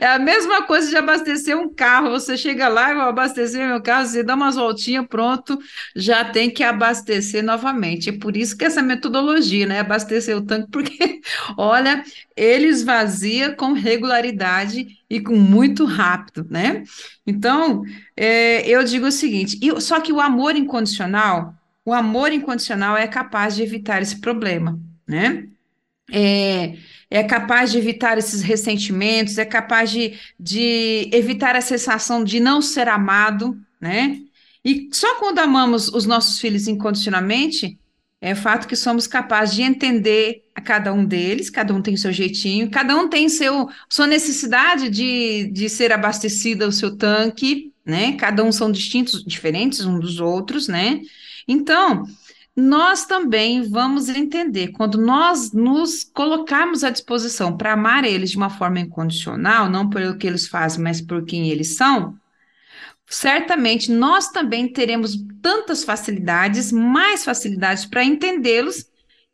[0.04, 0.06] é.
[0.06, 2.10] a mesma coisa de abastecer um carro.
[2.10, 5.58] Você chega lá, eu vou abastecer meu carro, você dá umas voltinhas, pronto,
[5.94, 8.10] já tem que abastecer novamente.
[8.10, 9.80] É por isso que essa metodologia, né?
[9.80, 11.20] Abastecer o tanque, porque,
[11.56, 12.02] olha,
[12.36, 16.82] ele esvazia com regularidade e com muito rápido, né?
[17.26, 17.82] Então,
[18.16, 23.54] é, eu digo o seguinte: só que o amor incondicional, o amor incondicional é capaz
[23.54, 25.48] de evitar esse problema, né?
[26.10, 26.76] É,
[27.10, 32.60] é capaz de evitar esses ressentimentos, é capaz de, de evitar a sensação de não
[32.60, 34.20] ser amado, né?
[34.64, 37.78] E só quando amamos os nossos filhos incondicionalmente,
[38.20, 41.98] é fato que somos capazes de entender a cada um deles, cada um tem o
[41.98, 47.72] seu jeitinho, cada um tem seu, sua necessidade de, de ser abastecida o seu tanque,
[47.84, 48.16] né?
[48.16, 51.00] Cada um são distintos, diferentes um dos outros, né?
[51.46, 52.04] Então,
[52.60, 58.50] nós também vamos entender, quando nós nos colocarmos à disposição para amar eles de uma
[58.50, 62.18] forma incondicional, não pelo que eles fazem, mas por quem eles são,
[63.06, 68.86] certamente nós também teremos tantas facilidades, mais facilidades para entendê-los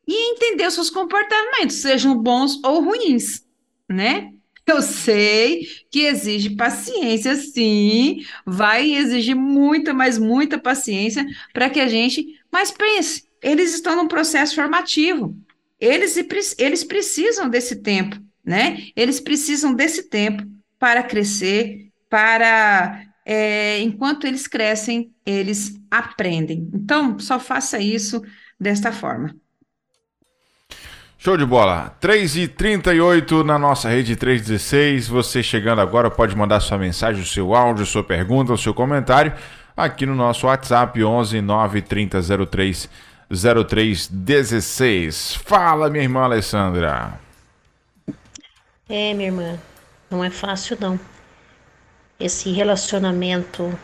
[0.07, 3.43] e entender os seus comportamentos, sejam bons ou ruins,
[3.89, 4.35] né?
[4.67, 11.89] Eu sei que exige paciência, sim, vai exigir muita, mas muita paciência para que a
[11.89, 15.37] gente mas pense, eles estão num processo formativo.
[15.81, 16.17] Eles,
[16.57, 18.79] eles precisam desse tempo, né?
[18.95, 20.45] Eles precisam desse tempo
[20.79, 26.71] para crescer, para é, enquanto eles crescem, eles aprendem.
[26.73, 28.23] Então, só faça isso
[28.59, 29.35] desta forma.
[31.19, 31.99] Show de bola.
[32.01, 35.09] 3h38 na nossa rede 316.
[35.09, 39.33] Você chegando agora pode mandar sua mensagem, o seu áudio, sua pergunta, o seu comentário
[39.77, 42.89] aqui no nosso WhatsApp 11 93003
[43.31, 45.37] 0316.
[45.37, 47.19] Fala, minha irmã Alessandra.
[48.89, 49.59] É, minha irmã,
[50.11, 51.01] não é fácil não.
[52.21, 53.77] Esse relacionamento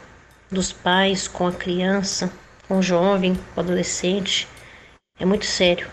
[0.50, 2.30] dos pais com a criança,
[2.68, 4.46] com o jovem, com o adolescente,
[5.18, 5.88] é muito sério.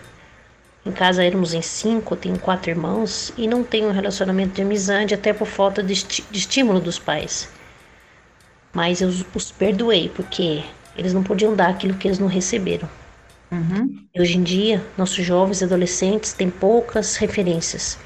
[0.86, 5.14] Em casa éramos em cinco, tenho quatro irmãos e não tenho um relacionamento de amizade
[5.14, 7.50] até por falta de, de estímulo dos pais.
[8.72, 10.62] Mas eu os perdoei porque
[10.96, 12.88] eles não podiam dar aquilo que eles não receberam.
[13.50, 14.06] Uhum.
[14.18, 17.98] Hoje em dia, nossos jovens e adolescentes têm poucas referências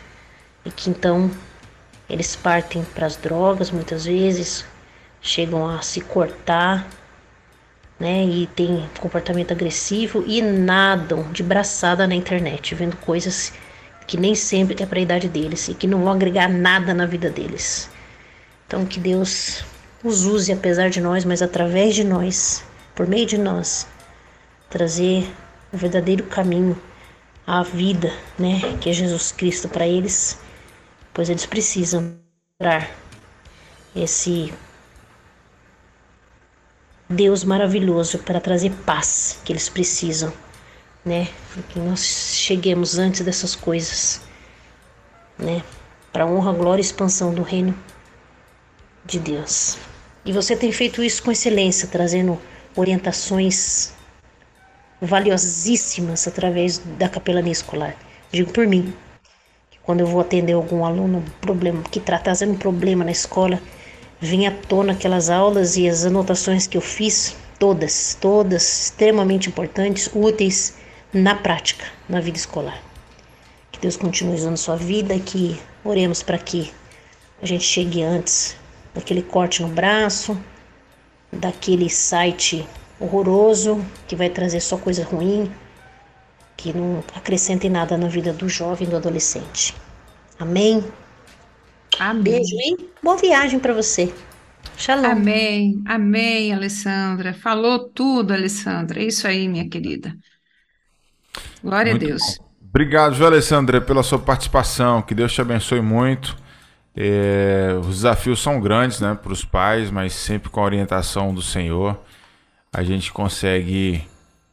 [0.65, 1.31] e que então
[2.09, 4.65] eles partem para as drogas muitas vezes,
[5.21, 6.87] chegam a se cortar,
[7.99, 8.25] né?
[8.25, 13.53] E tem comportamento agressivo e nadam de braçada na internet, vendo coisas
[14.07, 17.07] que nem sempre é para a idade deles e que não vão agregar nada na
[17.07, 17.91] vida deles.
[18.67, 19.65] Então que Deus
[20.03, 23.87] os use apesar de nós, mas através de nós, por meio de nós,
[24.69, 25.31] trazer
[25.73, 26.81] o verdadeiro caminho,
[27.47, 30.39] a vida, né, que é Jesus Cristo para eles,
[31.13, 32.17] pois eles precisam
[32.61, 32.89] dar
[33.95, 34.53] esse
[37.09, 40.33] Deus maravilhoso para trazer paz que eles precisam,
[41.05, 41.29] né?
[41.69, 42.01] Que nós
[42.35, 44.23] cheguemos antes dessas coisas,
[45.39, 45.63] né?
[46.11, 47.77] Para honra, glória e expansão do reino
[49.05, 49.77] de Deus.
[50.25, 52.39] E você tem feito isso com excelência, trazendo
[52.77, 53.93] orientações
[55.01, 57.97] valiosíssimas através da capelania escolar.
[58.31, 58.95] Digo por mim,
[59.83, 63.61] quando eu vou atender algum aluno problema que está trazendo um problema na escola,
[64.21, 70.09] vem à tona aquelas aulas e as anotações que eu fiz, todas, todas extremamente importantes,
[70.15, 70.77] úteis
[71.13, 72.81] na prática, na vida escolar.
[73.73, 76.73] Que Deus continue usando sua vida que oremos para que
[77.43, 78.62] a gente chegue antes
[78.95, 80.39] daquele corte no braço,
[81.33, 82.67] daquele site
[83.01, 85.51] horroroso que vai trazer só coisa ruim,
[86.57, 89.75] que não acrescente nada na vida do jovem, do adolescente.
[90.39, 90.85] Amém?
[91.99, 92.23] Amém.
[92.23, 94.13] Beijo e boa viagem para você.
[94.77, 95.11] Shalom.
[95.11, 97.35] Amém, amém, Alessandra.
[97.35, 99.01] Falou tudo, Alessandra.
[99.01, 100.17] É isso aí, minha querida.
[101.63, 102.23] Glória muito a Deus.
[102.39, 102.53] Bom.
[102.69, 105.03] Obrigado, João Alessandra, pela sua participação.
[105.03, 106.37] Que Deus te abençoe muito.
[106.95, 111.41] É, os desafios são grandes né, para os pais, mas sempre com a orientação do
[111.41, 111.99] Senhor
[112.73, 114.03] a gente consegue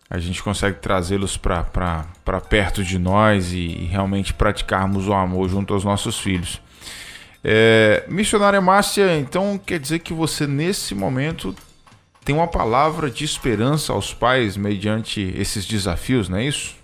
[0.09, 2.03] a gente consegue trazê-los para
[2.49, 6.59] perto de nós e, e, realmente praticarmos o amor junto aos nossos filhos.
[7.43, 11.55] É, missionária Márcia, então quer dizer que você nesse momento
[12.25, 16.75] tem uma palavra de esperança aos pais mediante esses desafios, não é isso?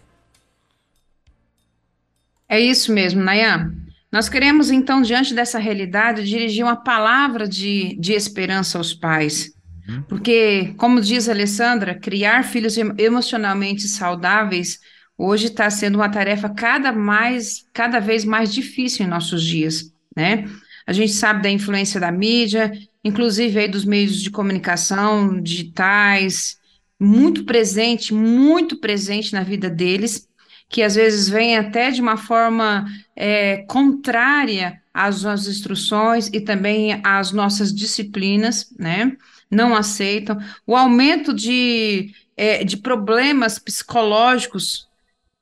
[2.48, 3.74] É isso mesmo, Nayan.
[4.16, 9.52] Nós queremos, então, diante dessa realidade, dirigir uma palavra de, de esperança aos pais.
[9.90, 10.04] Uhum.
[10.04, 14.80] Porque, como diz a Alessandra, criar filhos emocionalmente saudáveis
[15.18, 20.46] hoje está sendo uma tarefa cada, mais, cada vez mais difícil em nossos dias, né?
[20.88, 22.72] A gente sabe da influência da mídia,
[23.04, 26.56] inclusive aí dos meios de comunicação digitais,
[26.98, 30.26] muito presente, muito presente na vida deles,
[30.70, 37.02] que às vezes vem até de uma forma é, contrária às nossas instruções e também
[37.04, 39.16] às nossas disciplinas, né?
[39.50, 44.88] não aceitam, o aumento de, é, de problemas psicológicos,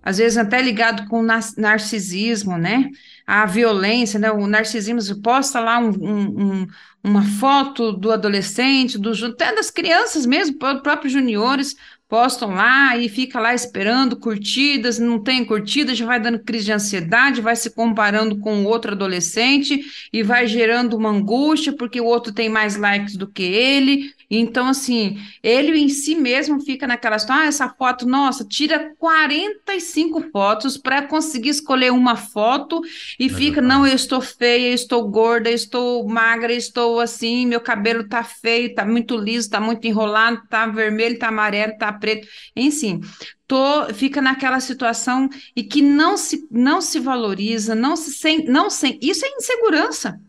[0.01, 2.89] às vezes até ligado com narcisismo, né?
[3.25, 4.29] A violência, né?
[4.31, 6.67] O narcisismo posta lá um, um,
[7.01, 11.77] uma foto do adolescente, do, até das crianças mesmo, próprios juniores,
[12.13, 16.71] postam lá e fica lá esperando curtidas, não tem curtida, já vai dando crise de
[16.71, 22.31] ansiedade, vai se comparando com outro adolescente e vai gerando uma angústia porque o outro
[22.31, 24.13] tem mais likes do que ele.
[24.39, 30.31] Então, assim, ele em si mesmo fica naquela situação, ah, essa foto, nossa, tira 45
[30.31, 32.81] fotos para conseguir escolher uma foto
[33.19, 36.99] e é fica, não, eu estou feia, eu estou gorda, eu estou magra, eu estou
[36.99, 41.77] assim, meu cabelo tá feio, tá muito liso, tá muito enrolado, tá vermelho, tá amarelo,
[41.77, 43.01] tá preto, enfim,
[43.47, 48.69] tô, fica naquela situação e que não se, não se valoriza, não se sem, não
[48.69, 50.19] sem, isso é insegurança.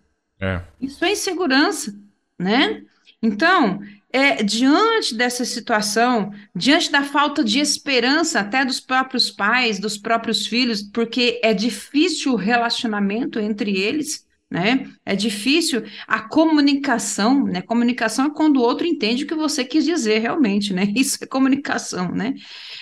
[0.41, 0.63] É.
[0.81, 1.95] Isso é insegurança,
[2.39, 2.83] né?
[3.25, 3.81] Então,
[4.13, 10.47] é, diante dessa situação, diante da falta de esperança até dos próprios pais, dos próprios
[10.47, 14.93] filhos, porque é difícil o relacionamento entre eles, né?
[15.07, 17.63] É difícil a comunicação, né?
[17.63, 20.85] Comunicação é quando o outro entende o que você quis dizer realmente, né?
[20.95, 22.35] Isso é comunicação, né?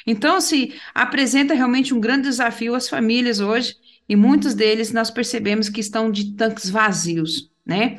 [0.05, 3.77] Então, se apresenta realmente um grande desafio às famílias hoje,
[4.09, 7.97] e muitos deles nós percebemos que estão de tanques vazios, né?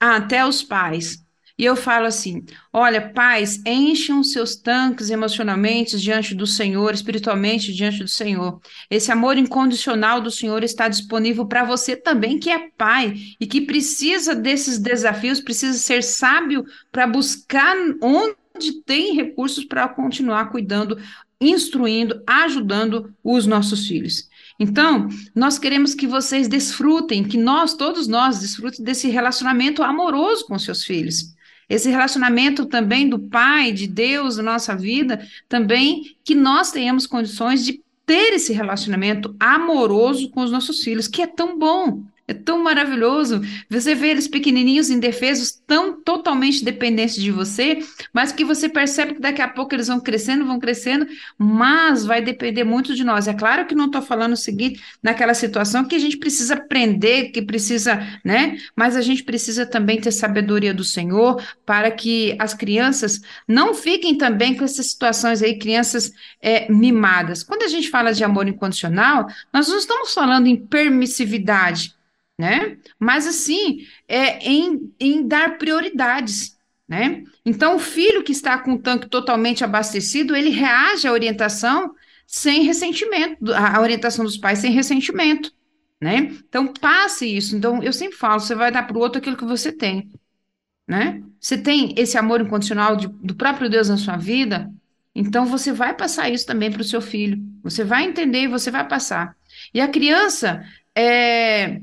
[0.00, 1.24] Até os pais.
[1.58, 8.00] E eu falo assim: olha, pais, encham seus tanques emocionalmente diante do Senhor, espiritualmente diante
[8.00, 8.60] do Senhor.
[8.90, 13.62] Esse amor incondicional do Senhor está disponível para você também, que é pai e que
[13.62, 20.98] precisa desses desafios, precisa ser sábio para buscar onde tem recursos para continuar cuidando,
[21.40, 24.28] instruindo, ajudando os nossos filhos.
[24.58, 30.58] Então, nós queremos que vocês desfrutem, que nós, todos nós, desfrutem desse relacionamento amoroso com
[30.58, 31.35] seus filhos.
[31.68, 37.64] Esse relacionamento também do Pai, de Deus na nossa vida, também que nós tenhamos condições
[37.64, 42.04] de ter esse relacionamento amoroso com os nossos filhos, que é tão bom.
[42.28, 47.78] É tão maravilhoso você ver eles pequenininhos, indefesos, tão totalmente dependentes de você,
[48.12, 51.06] mas que você percebe que daqui a pouco eles vão crescendo, vão crescendo,
[51.38, 53.28] mas vai depender muito de nós.
[53.28, 57.30] É claro que não estou falando o seguinte, naquela situação que a gente precisa aprender,
[57.30, 58.56] que precisa, né?
[58.74, 64.18] Mas a gente precisa também ter sabedoria do Senhor para que as crianças não fiquem
[64.18, 66.12] também com essas situações aí, crianças
[66.42, 67.44] é, mimadas.
[67.44, 71.95] Quando a gente fala de amor incondicional, nós não estamos falando em permissividade
[72.38, 72.76] né?
[72.98, 76.56] Mas assim, é em, em dar prioridades,
[76.88, 77.24] né?
[77.44, 81.94] Então, o filho que está com o tanque totalmente abastecido, ele reage à orientação
[82.26, 85.52] sem ressentimento, a orientação dos pais sem ressentimento,
[86.00, 86.32] né?
[86.48, 87.56] Então, passe isso.
[87.56, 90.10] Então, eu sempre falo, você vai dar para o outro aquilo que você tem,
[90.86, 91.22] né?
[91.40, 94.70] Você tem esse amor incondicional de, do próprio Deus na sua vida,
[95.14, 97.42] então você vai passar isso também para o seu filho.
[97.62, 99.34] Você vai entender e você vai passar.
[99.72, 100.62] E a criança,
[100.94, 101.80] é,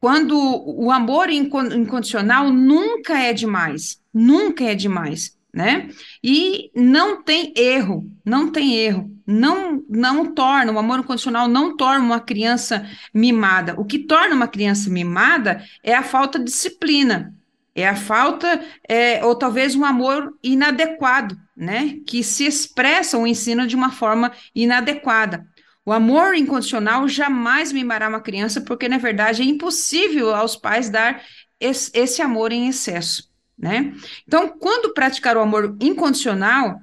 [0.00, 5.88] quando o amor incondicional nunca é demais, nunca é demais, né?
[6.22, 12.04] E não tem erro, não tem erro, não não torna o amor incondicional não torna
[12.04, 13.74] uma criança mimada.
[13.78, 17.34] O que torna uma criança mimada é a falta de disciplina,
[17.74, 21.98] é a falta é, ou talvez um amor inadequado, né?
[22.06, 25.46] Que se expressa ou ensina de uma forma inadequada.
[25.86, 31.22] O amor incondicional jamais mimará uma criança, porque, na verdade, é impossível aos pais dar
[31.60, 33.94] esse, amor em excesso, né?
[34.26, 36.80] Então, quando praticar o amor incondicional,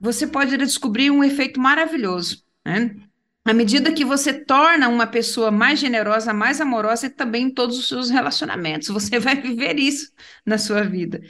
[0.00, 2.96] você pode descobrir um efeito maravilhoso, né?
[3.44, 7.78] À medida que você torna uma pessoa mais generosa, mais amorosa, e também em todos
[7.78, 10.10] os seus relacionamentos, você vai viver isso
[10.46, 11.20] na sua vida.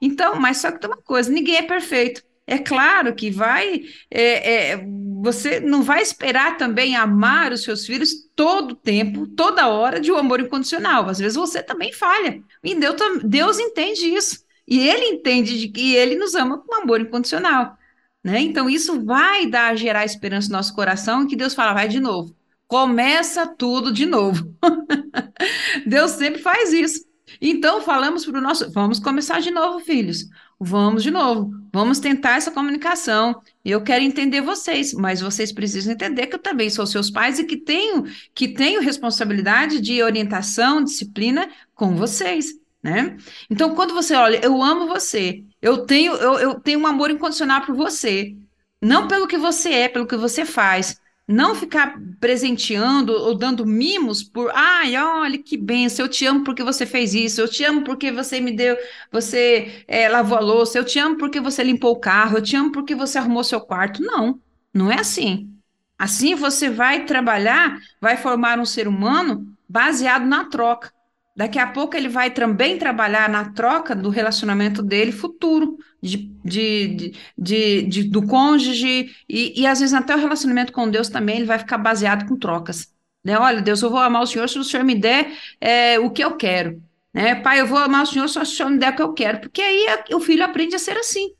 [0.00, 2.22] Então, mas só que tem uma coisa: ninguém é perfeito.
[2.46, 4.86] É claro que vai, é, é,
[5.22, 10.16] você não vai esperar também amar os seus filhos todo tempo, toda hora, de um
[10.16, 11.08] amor incondicional.
[11.08, 12.42] Às vezes você também falha.
[12.62, 14.44] E Deus, Deus entende isso.
[14.66, 17.76] E Ele entende de que Ele nos ama com amor incondicional.
[18.22, 18.40] Né?
[18.40, 22.34] Então, isso vai dar, gerar esperança no nosso coração, que Deus fala, vai de novo.
[22.66, 24.52] Começa tudo de novo.
[25.86, 27.06] Deus sempre faz isso.
[27.40, 28.70] Então, falamos para o nosso.
[28.72, 30.24] Vamos começar de novo, filhos.
[30.58, 31.52] Vamos de novo.
[31.76, 33.42] Vamos tentar essa comunicação.
[33.62, 37.44] Eu quero entender vocês, mas vocês precisam entender que eu também sou seus pais e
[37.44, 38.04] que tenho,
[38.34, 42.46] que tenho responsabilidade de orientação, disciplina com vocês.
[42.82, 43.18] Né?
[43.50, 47.60] Então, quando você olha, eu amo você, eu tenho, eu, eu tenho um amor incondicional
[47.60, 48.34] por você,
[48.80, 50.98] não pelo que você é, pelo que você faz,
[51.28, 56.62] não ficar presenteando ou dando mimos por, ai, olha que benção, eu te amo porque
[56.62, 58.76] você fez isso, eu te amo porque você me deu,
[59.10, 62.54] você é, lavou a louça, eu te amo porque você limpou o carro, eu te
[62.56, 64.02] amo porque você arrumou seu quarto.
[64.02, 64.40] Não,
[64.72, 65.50] não é assim.
[65.98, 70.92] Assim você vai trabalhar, vai formar um ser humano baseado na troca.
[71.34, 77.12] Daqui a pouco ele vai também trabalhar na troca do relacionamento dele futuro, de, de,
[77.36, 81.46] de, de do cônjuge, e, e às vezes até o relacionamento com Deus também ele
[81.46, 82.92] vai ficar baseado com trocas.
[83.24, 83.38] Né?
[83.38, 86.22] Olha, Deus, eu vou amar o Senhor se o Senhor me der é, o que
[86.22, 86.82] eu quero.
[87.12, 87.34] Né?
[87.34, 89.40] Pai, eu vou amar o Senhor se o Senhor me der o que eu quero.
[89.40, 91.32] Porque aí o filho aprende a ser assim.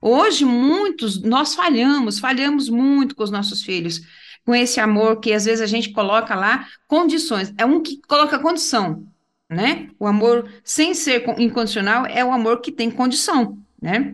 [0.00, 4.00] Hoje, muitos, nós falhamos, falhamos muito com os nossos filhos,
[4.44, 7.52] com esse amor que às vezes a gente coloca lá condições.
[7.58, 9.06] É um que coloca condição
[9.48, 9.88] né?
[9.98, 14.12] O amor sem ser incondicional é o amor que tem condição, né?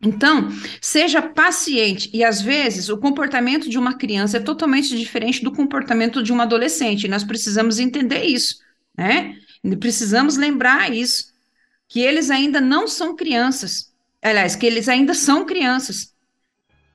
[0.00, 0.48] Então,
[0.80, 6.22] seja paciente e às vezes o comportamento de uma criança é totalmente diferente do comportamento
[6.22, 7.08] de um adolescente.
[7.08, 8.60] nós precisamos entender isso,
[8.96, 9.36] né?
[9.78, 11.32] Precisamos lembrar isso,
[11.86, 13.92] que eles ainda não são crianças.
[14.22, 16.14] Aliás, que eles ainda são crianças.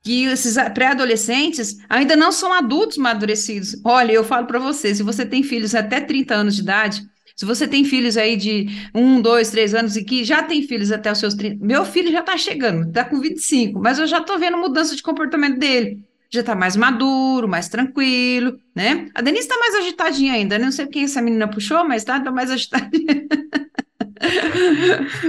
[0.01, 3.75] Que esses pré-adolescentes ainda não são adultos amadurecidos.
[3.83, 7.05] Olha, eu falo para você, se você tem filhos até 30 anos de idade,
[7.35, 10.89] Se você tem filhos aí de um, dois, três anos e que já tem filhos
[10.91, 14.19] até os seus 30, meu filho já está chegando, está com 25, mas eu já
[14.19, 16.01] estou vendo mudança de comportamento dele.
[16.29, 19.09] Já está mais maduro, mais tranquilo, né?
[19.13, 20.65] A Denise está mais agitadinha ainda, né?
[20.65, 23.27] não sei quem essa menina puxou, mas está tá mais agitadinha.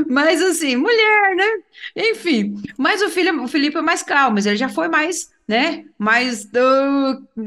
[0.09, 1.47] mas assim, mulher, né?
[1.97, 5.85] Enfim, mas o filho, o Felipe é mais calmo, mas ele já foi mais, né?
[5.99, 6.49] Mais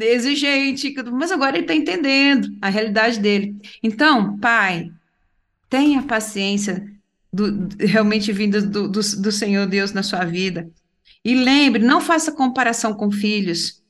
[0.02, 3.56] exigente, mas agora ele está entendendo a realidade dele.
[3.84, 4.91] Então, pai,
[5.70, 6.88] tenha paciência
[7.32, 10.70] do, realmente vindo do, do, do Senhor Deus na sua vida.
[11.24, 13.84] E lembre, não faça comparação com filhos.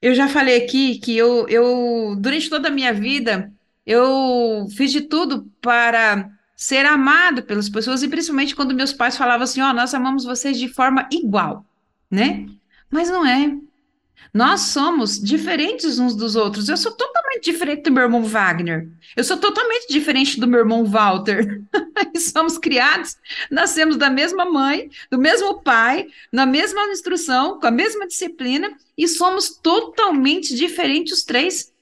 [0.00, 3.52] Eu já falei aqui que eu, eu durante toda a minha vida,
[3.84, 9.44] eu fiz de tudo para ser amado pelas pessoas, e principalmente quando meus pais falavam
[9.44, 11.64] assim: Ó, oh, nós amamos vocês de forma igual,
[12.10, 12.46] né?
[12.90, 13.56] Mas não é.
[14.32, 16.68] Nós somos diferentes uns dos outros.
[16.68, 18.88] Eu sou totalmente diferente do meu irmão Wagner.
[19.16, 21.62] Eu sou totalmente diferente do meu irmão Walter.
[22.18, 23.16] somos criados,
[23.50, 29.08] nascemos da mesma mãe, do mesmo pai, na mesma instrução, com a mesma disciplina, e
[29.08, 31.72] somos totalmente diferentes os três.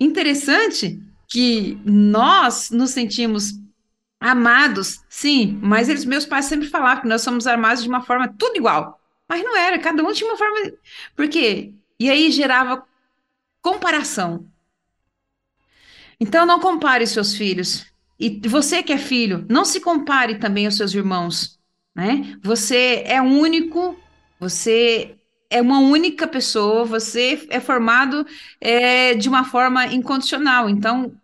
[0.00, 3.52] Interessante que nós nos sentimos
[4.20, 8.26] amados, sim, mas eles, meus pais sempre falavam que nós somos amados de uma forma
[8.38, 9.00] tudo igual.
[9.28, 10.72] Mas não era, cada um tinha uma forma.
[11.16, 11.72] Por quê?
[11.98, 12.86] E aí gerava
[13.62, 14.46] comparação.
[16.20, 17.86] Então não compare seus filhos.
[18.18, 21.58] E você que é filho, não se compare também aos seus irmãos,
[21.94, 22.38] né?
[22.42, 23.96] Você é único,
[24.38, 25.16] você
[25.50, 28.26] é uma única pessoa, você é formado
[28.60, 30.68] é, de uma forma incondicional.
[30.68, 31.14] Então,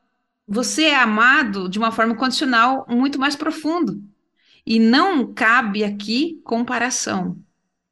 [0.47, 4.03] você é amado de uma forma condicional muito mais profundo.
[4.67, 7.37] E não cabe aqui comparação,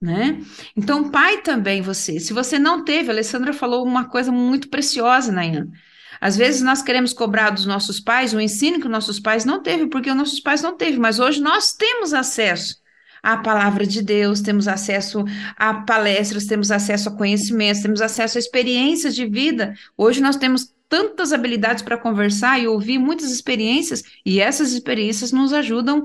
[0.01, 0.41] né?
[0.77, 2.21] Então, pai também você.
[2.21, 5.69] Se você não teve, a Alessandra falou uma coisa muito preciosa, Nayan.
[6.21, 9.87] Às vezes nós queremos cobrar dos nossos pais o ensino que nossos pais não teve,
[9.87, 12.77] porque os nossos pais não teve, mas hoje nós temos acesso
[13.23, 15.25] à palavra de Deus, temos acesso
[15.57, 19.75] a palestras, temos acesso a conhecimentos, temos acesso a experiências de vida.
[19.97, 25.53] Hoje nós temos tantas habilidades para conversar e ouvir muitas experiências, e essas experiências nos
[25.53, 26.03] ajudam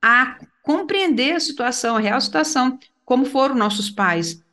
[0.00, 2.78] a compreender a situação, a real situação,
[3.08, 4.44] como foram nossos pais.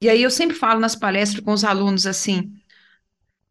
[0.00, 2.52] E aí eu sempre falo nas palestras com os alunos assim: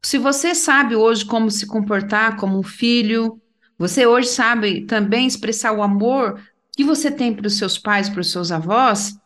[0.03, 3.41] se você sabe hoje como se comportar como um filho,
[3.78, 6.38] você hoje sabe também expressar o amor
[6.76, 9.18] que você tem para os seus pais, para os seus avós,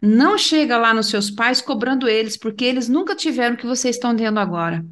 [0.00, 3.96] não chega lá nos seus pais cobrando eles, porque eles nunca tiveram o que vocês
[3.96, 4.86] estão tendo agora.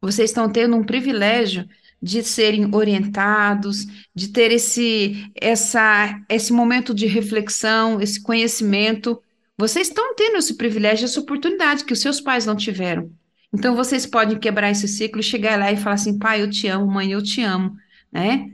[0.00, 1.68] Vocês estão tendo um privilégio
[2.04, 9.22] de serem orientados, de ter esse, essa, esse momento de reflexão, esse conhecimento.
[9.56, 13.10] Vocês estão tendo esse privilégio, essa oportunidade que os seus pais não tiveram.
[13.50, 16.68] Então, vocês podem quebrar esse ciclo e chegar lá e falar assim: pai, eu te
[16.68, 17.74] amo, mãe, eu te amo,
[18.12, 18.50] né?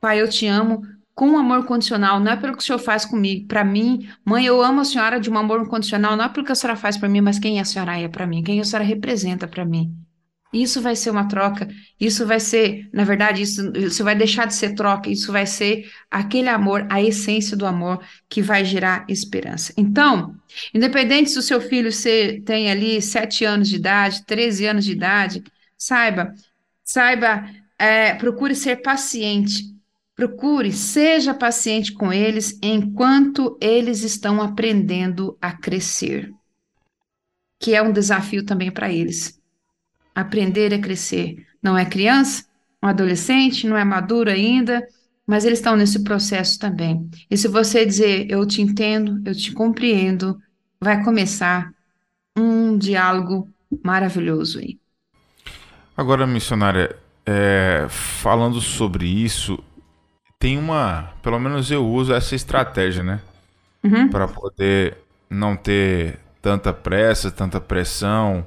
[0.00, 0.82] Pai, eu te amo,
[1.16, 4.46] com um amor condicional, não é pelo que o senhor faz comigo, para mim, mãe,
[4.46, 6.96] eu amo a senhora de um amor incondicional, não é pelo que a senhora faz
[6.96, 9.92] para mim, mas quem a senhora é para mim, quem a senhora representa para mim.
[10.52, 11.68] Isso vai ser uma troca,
[12.00, 15.90] isso vai ser, na verdade, isso, isso vai deixar de ser troca, isso vai ser
[16.10, 19.74] aquele amor, a essência do amor que vai gerar esperança.
[19.76, 20.34] Então,
[20.72, 21.90] independente se o seu filho
[22.46, 25.44] tem ali sete anos de idade, 13 anos de idade,
[25.76, 26.32] saiba,
[26.82, 27.44] saiba,
[27.78, 29.76] é, procure ser paciente,
[30.18, 36.34] Procure, seja paciente com eles enquanto eles estão aprendendo a crescer,
[37.60, 39.40] que é um desafio também para eles.
[40.20, 41.46] Aprender a crescer.
[41.62, 42.44] Não é criança,
[42.82, 44.86] um adolescente, não é maduro ainda,
[45.26, 47.08] mas eles estão nesse processo também.
[47.30, 50.40] E se você dizer, eu te entendo, eu te compreendo,
[50.80, 51.70] vai começar
[52.36, 53.48] um diálogo
[53.84, 54.78] maravilhoso aí.
[55.96, 56.96] Agora, missionária,
[57.26, 59.62] é, falando sobre isso,
[60.38, 61.12] tem uma.
[61.22, 63.20] Pelo menos eu uso essa estratégia, né?
[63.84, 64.08] Uhum.
[64.08, 64.96] Para poder
[65.28, 68.46] não ter tanta pressa, tanta pressão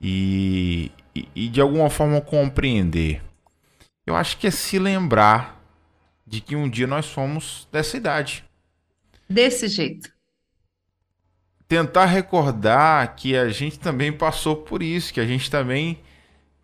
[0.00, 3.22] e, e, e, de alguma forma compreender.
[4.06, 5.60] Eu acho que é se lembrar
[6.26, 8.44] de que um dia nós fomos dessa idade.
[9.28, 10.10] Desse jeito.
[11.68, 16.00] Tentar recordar que a gente também passou por isso, que a gente também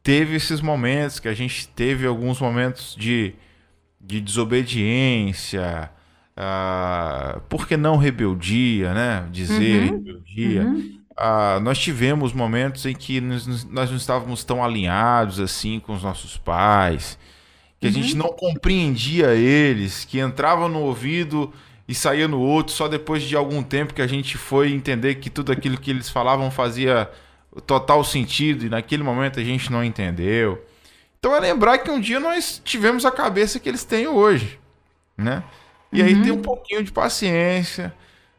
[0.02, 3.34] teve esses momentos, que a gente teve alguns momentos de
[4.06, 5.90] de desobediência,
[6.36, 9.28] uh, por que não rebeldia, né?
[9.32, 10.62] Dizer uhum, rebeldia.
[10.62, 11.00] Uhum.
[11.18, 16.02] Uh, nós tivemos momentos em que nós, nós, não estávamos tão alinhados assim com os
[16.02, 17.18] nossos pais,
[17.80, 18.18] que a gente uhum.
[18.18, 21.50] não compreendia eles, que entrava no ouvido
[21.88, 25.30] e saía no outro só depois de algum tempo que a gente foi entender que
[25.30, 27.10] tudo aquilo que eles falavam fazia
[27.66, 30.62] total sentido e naquele momento a gente não entendeu.
[31.18, 34.58] Então é lembrar que um dia nós tivemos a cabeça que eles têm hoje,
[35.16, 35.42] né?
[35.90, 36.06] E uhum.
[36.06, 37.94] aí tem um pouquinho de paciência,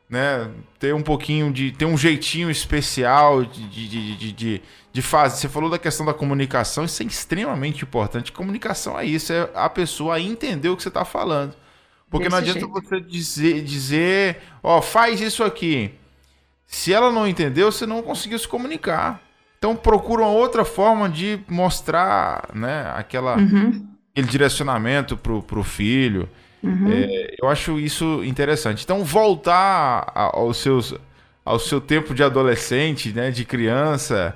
[0.10, 0.50] né?
[0.80, 1.72] Ter um pouquinho de.
[1.72, 4.62] ter um jeitinho especial de, de, de, de,
[4.94, 5.38] de fazer.
[5.38, 8.32] Você falou da questão da comunicação, isso é extremamente importante.
[8.32, 11.56] Comunicação é isso, é a pessoa entender o que você está falando.
[12.10, 12.74] Porque Desse não adianta jeito.
[12.74, 15.94] você dizer, dizer, ó, faz isso aqui.
[16.66, 19.22] Se ela não entendeu, você não conseguiu se comunicar.
[19.58, 23.88] Então procura uma outra forma de mostrar, né, aquela, uhum.
[24.12, 26.30] aquele direcionamento pro, pro filho.
[26.68, 26.92] Uhum.
[26.92, 28.84] É, eu acho isso interessante.
[28.84, 30.94] Então, voltar aos seus,
[31.46, 34.36] ao seu tempo de adolescente, né, de criança,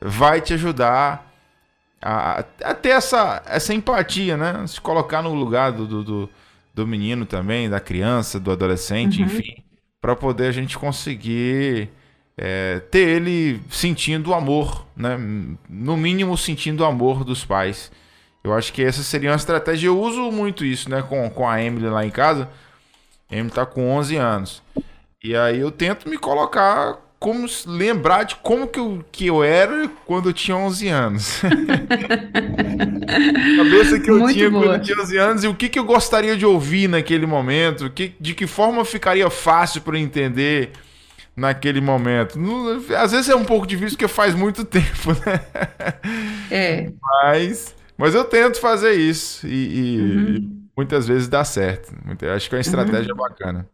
[0.00, 1.30] vai te ajudar
[2.00, 4.66] a, a ter essa, essa empatia, né?
[4.66, 6.30] Se colocar no lugar do, do,
[6.74, 9.26] do menino também, da criança, do adolescente, uhum.
[9.26, 9.62] enfim,
[10.00, 11.90] para poder a gente conseguir
[12.36, 15.18] é, ter ele sentindo o amor, né?
[15.68, 17.92] No mínimo sentindo o amor dos pais.
[18.42, 19.88] Eu acho que essa seria uma estratégia.
[19.88, 21.02] Eu uso muito isso, né?
[21.02, 22.48] Com, com a Emily lá em casa.
[23.30, 24.62] A Emily tá com 11 anos.
[25.22, 29.86] E aí eu tento me colocar como lembrar de como que eu, que eu era
[30.06, 31.42] quando eu tinha 11 anos.
[33.58, 34.64] cabeça que eu Muito tinha boa.
[34.64, 37.90] quando eu tinha 11 anos e o que, que eu gostaria de ouvir naquele momento,
[37.90, 40.70] que, de que forma ficaria fácil para entender
[41.36, 42.38] naquele momento.
[42.96, 45.40] Às vezes é um pouco difícil porque faz muito tempo, né?
[46.50, 46.90] É.
[47.22, 50.34] Mas mas eu tento fazer isso e, e, uhum.
[50.34, 51.94] e muitas vezes dá certo.
[52.34, 53.18] Acho que é uma estratégia uhum.
[53.18, 53.68] bacana.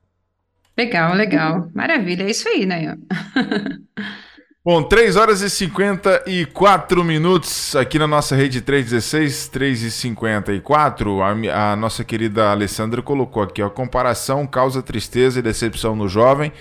[0.77, 1.70] Legal, legal.
[1.72, 2.99] Maravilha, é isso aí, né?
[4.64, 11.22] Bom, 3 horas e 54 minutos aqui na nossa rede 316, 3 e 54.
[11.22, 16.53] A, a nossa querida Alessandra colocou aqui: a comparação causa tristeza e decepção no jovem.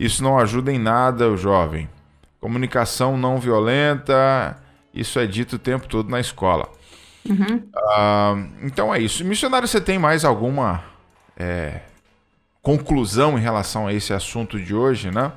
[0.00, 1.86] Isso não ajuda em nada o jovem.
[2.40, 4.56] Comunicação não violenta,
[4.94, 6.66] isso é dito o tempo todo na escola.
[7.28, 7.56] Uhum.
[7.56, 9.24] Uh, então é isso.
[9.24, 10.84] Missionário, você tem mais alguma
[11.36, 11.80] é,
[12.62, 15.32] conclusão em relação a esse assunto de hoje, né?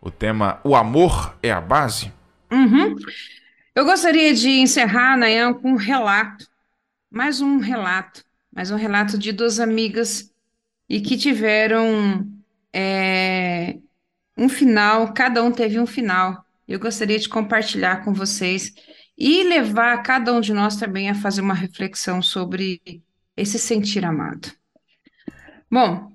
[0.00, 2.12] O tema O amor é a base?
[2.50, 2.96] Uhum.
[3.74, 6.46] Eu gostaria de encerrar, Nayan, com um relato.
[7.10, 8.24] Mais um relato.
[8.52, 10.32] Mais um relato de duas amigas
[10.88, 12.26] e que tiveram
[12.72, 13.76] é,
[14.36, 16.44] um final, cada um teve um final.
[16.66, 18.74] Eu gostaria de compartilhar com vocês
[19.18, 22.80] e levar cada um de nós também a fazer uma reflexão sobre
[23.36, 24.52] esse sentir amado.
[25.68, 26.12] Bom,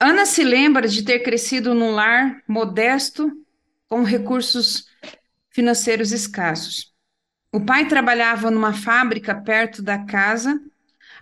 [0.00, 3.30] Ana se lembra de ter crescido num lar modesto
[3.88, 4.86] com recursos
[5.50, 6.92] financeiros escassos.
[7.52, 10.60] O pai trabalhava numa fábrica perto da casa,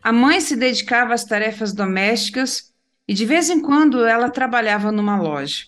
[0.02, 2.72] a mãe se dedicava às tarefas domésticas
[3.06, 5.66] e de vez em quando ela trabalhava numa loja.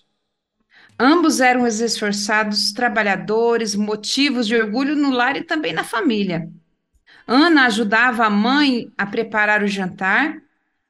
[1.03, 6.47] Ambos eram os esforçados trabalhadores, motivos de orgulho no lar e também na família.
[7.27, 10.37] Ana ajudava a mãe a preparar o jantar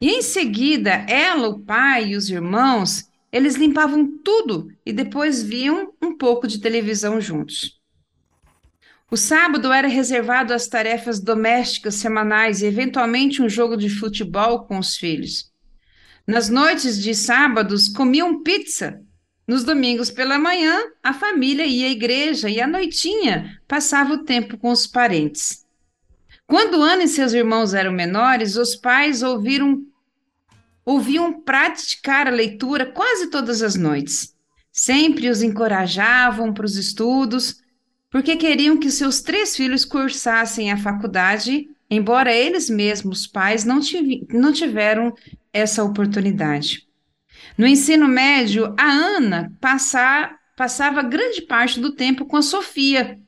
[0.00, 5.92] e em seguida ela, o pai e os irmãos, eles limpavam tudo e depois viam
[6.02, 7.80] um pouco de televisão juntos.
[9.08, 14.76] O sábado era reservado às tarefas domésticas semanais e eventualmente um jogo de futebol com
[14.76, 15.52] os filhos.
[16.26, 19.00] Nas noites de sábados comiam pizza
[19.50, 24.56] nos domingos pela manhã, a família ia à igreja e à noitinha passava o tempo
[24.56, 25.66] com os parentes.
[26.46, 29.84] Quando Ana e seus irmãos eram menores, os pais ouviram,
[30.84, 34.32] ouviam praticar a leitura quase todas as noites.
[34.70, 37.60] Sempre os encorajavam para os estudos,
[38.08, 44.24] porque queriam que seus três filhos cursassem a faculdade, embora eles mesmos, pais, não, tiv
[44.32, 45.12] não tiveram
[45.52, 46.88] essa oportunidade.
[47.60, 53.18] No ensino médio, a Ana passar, passava grande parte do tempo com a Sofia.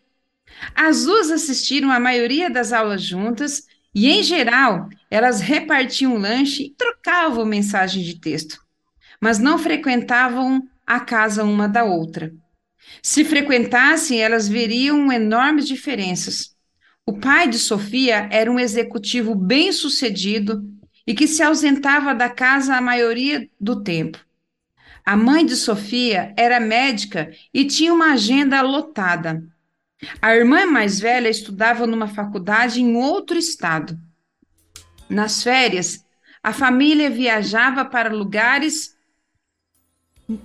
[0.74, 3.64] As duas assistiram a maioria das aulas juntas
[3.94, 8.58] e, em geral, elas repartiam lanche e trocavam mensagem de texto,
[9.20, 12.32] mas não frequentavam a casa uma da outra.
[13.02, 16.56] Se frequentassem, elas veriam enormes diferenças.
[17.04, 20.64] O pai de Sofia era um executivo bem-sucedido
[21.06, 24.18] e que se ausentava da casa a maioria do tempo.
[25.04, 29.42] A mãe de Sofia era médica e tinha uma agenda lotada.
[30.20, 33.98] A irmã mais velha estudava numa faculdade em outro estado.
[35.08, 36.04] Nas férias,
[36.42, 38.96] a família viajava para lugares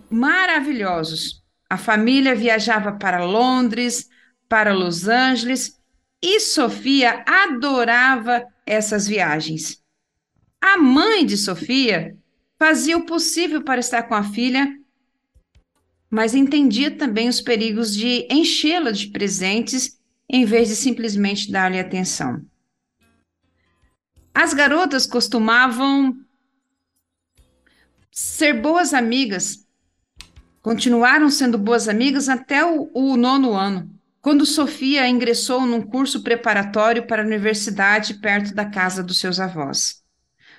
[0.10, 1.44] maravilhosos.
[1.70, 4.10] A família viajava para Londres,
[4.48, 5.80] para Los Angeles,
[6.22, 9.84] e Sofia adorava essas viagens.
[10.62, 12.18] A mãe de Sofia
[12.58, 14.78] fazia o possível para estar com a filha
[16.10, 20.00] mas entendia também os perigos de enchê-la de presentes
[20.30, 22.42] em vez de simplesmente dar-lhe atenção.
[24.34, 26.18] As garotas costumavam
[28.12, 29.66] ser boas amigas,
[30.62, 33.90] continuaram sendo boas amigas até o, o nono ano,
[34.22, 40.04] quando Sofia ingressou num curso preparatório para a universidade perto da casa dos seus avós.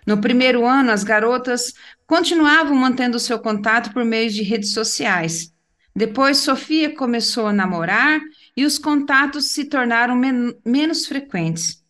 [0.08, 1.74] No primeiro ano, as garotas
[2.06, 5.52] continuavam mantendo seu contato por meio de redes sociais.
[5.94, 8.18] Depois, Sofia começou a namorar
[8.56, 11.84] e os contatos se tornaram men menos frequentes.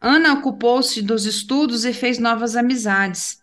[0.00, 3.42] Ana ocupou-se dos estudos e fez novas amizades.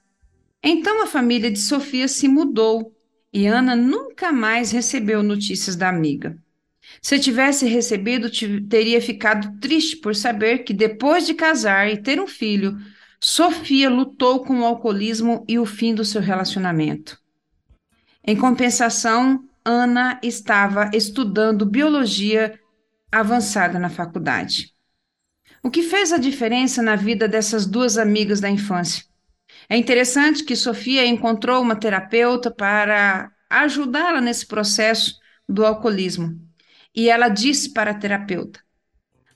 [0.64, 2.96] Então a família de Sofia se mudou
[3.32, 6.36] e Ana nunca mais recebeu notícias da amiga.
[7.00, 8.32] Se tivesse recebido,
[8.68, 12.76] teria ficado triste por saber que depois de casar e ter um filho,
[13.20, 17.20] Sofia lutou com o alcoolismo e o fim do seu relacionamento.
[18.24, 22.60] Em compensação, Ana estava estudando biologia
[23.12, 24.74] avançada na faculdade.
[25.64, 29.04] O que fez a diferença na vida dessas duas amigas da infância?
[29.70, 36.40] É interessante que Sofia encontrou uma terapeuta para ajudá-la nesse processo do alcoolismo.
[36.94, 38.60] E ela disse para a terapeuta: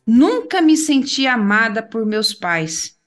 [0.05, 2.98] Nunca me senti amada por meus pais.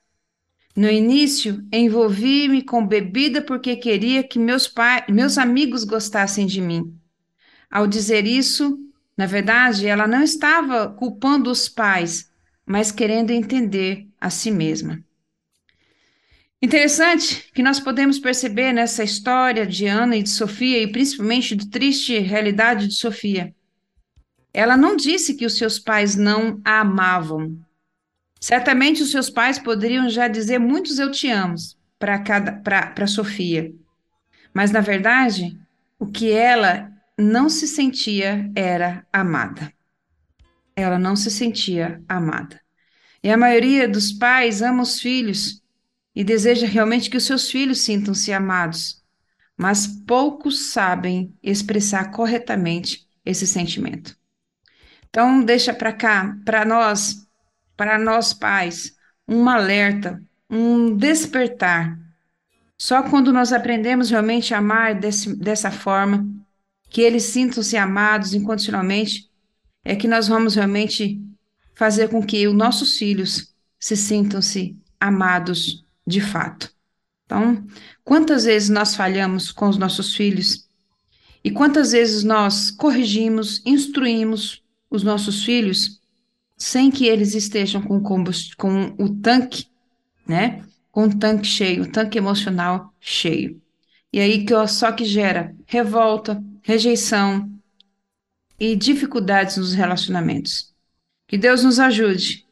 [0.75, 4.73] No início, envolvi-me com bebida porque queria que meus,
[5.09, 6.97] meus amigos gostassem de mim.
[7.71, 8.79] Ao dizer isso,
[9.17, 12.31] na verdade, ela não estava culpando os pais,
[12.65, 15.03] mas querendo entender a si mesma.
[16.63, 21.65] Interessante que nós podemos perceber nessa história de Ana e de Sofia, e principalmente da
[21.67, 23.55] triste realidade de Sofia.
[24.55, 27.59] Ela não disse que os seus pais não a amavam.
[28.43, 31.55] Certamente os seus pais poderiam já dizer muitos eu te amo
[31.97, 33.73] para Sofia.
[34.53, 35.57] Mas, na verdade,
[35.97, 39.73] o que ela não se sentia era amada.
[40.75, 42.61] Ela não se sentia amada.
[43.23, 45.63] E a maioria dos pais ama os filhos
[46.13, 49.05] e deseja realmente que os seus filhos sintam-se amados,
[49.57, 54.17] mas poucos sabem expressar corretamente esse sentimento.
[55.09, 57.25] Então, deixa para cá, para nós,
[57.83, 58.95] para nós pais,
[59.27, 61.99] um alerta, um despertar.
[62.79, 66.25] Só quando nós aprendemos realmente a amar desse, dessa forma,
[66.89, 69.29] que eles sintam-se amados incondicionalmente,
[69.85, 71.21] é que nós vamos realmente
[71.75, 76.73] fazer com que os nossos filhos se sintam-se amados de fato.
[77.27, 77.67] Então,
[78.05, 80.69] quantas vezes nós falhamos com os nossos filhos
[81.43, 86.01] e quantas vezes nós corrigimos, instruímos os nossos filhos
[86.63, 89.67] sem que eles estejam com, com o tanque,
[90.25, 90.65] né?
[90.93, 93.61] Com o tanque cheio, o tanque emocional cheio.
[94.13, 97.51] E aí que só que gera revolta, rejeição
[98.61, 100.73] e dificuldades nos relacionamentos.
[101.27, 102.47] Que Deus nos ajude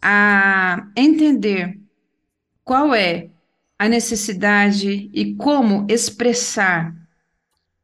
[0.00, 1.80] a entender
[2.62, 3.28] qual é
[3.76, 6.94] a necessidade e como expressar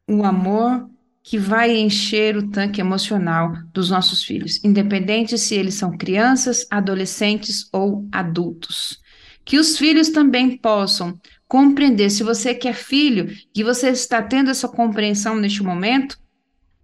[0.07, 0.89] o amor
[1.27, 7.67] que vai encher o tanque emocional dos nossos filhos, independente se eles são crianças, adolescentes
[7.73, 9.01] ou adultos.
[9.43, 11.19] Que os filhos também possam
[11.49, 16.19] compreender, se você que é filho, que você está tendo essa compreensão neste momento,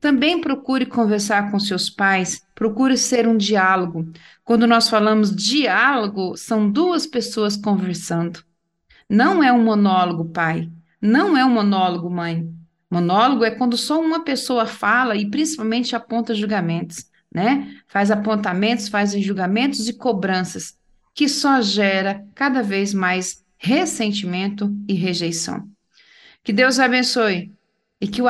[0.01, 4.11] também procure conversar com seus pais, procure ser um diálogo.
[4.43, 8.43] Quando nós falamos diálogo, são duas pessoas conversando.
[9.07, 10.70] Não é um monólogo, pai.
[10.99, 12.51] Não é um monólogo, mãe.
[12.91, 17.76] Monólogo é quando só uma pessoa fala e principalmente aponta julgamentos, né?
[17.86, 20.76] Faz apontamentos, faz julgamentos e cobranças,
[21.14, 25.68] que só gera cada vez mais ressentimento e rejeição.
[26.43, 27.53] Que Deus abençoe
[28.01, 28.26] e que o,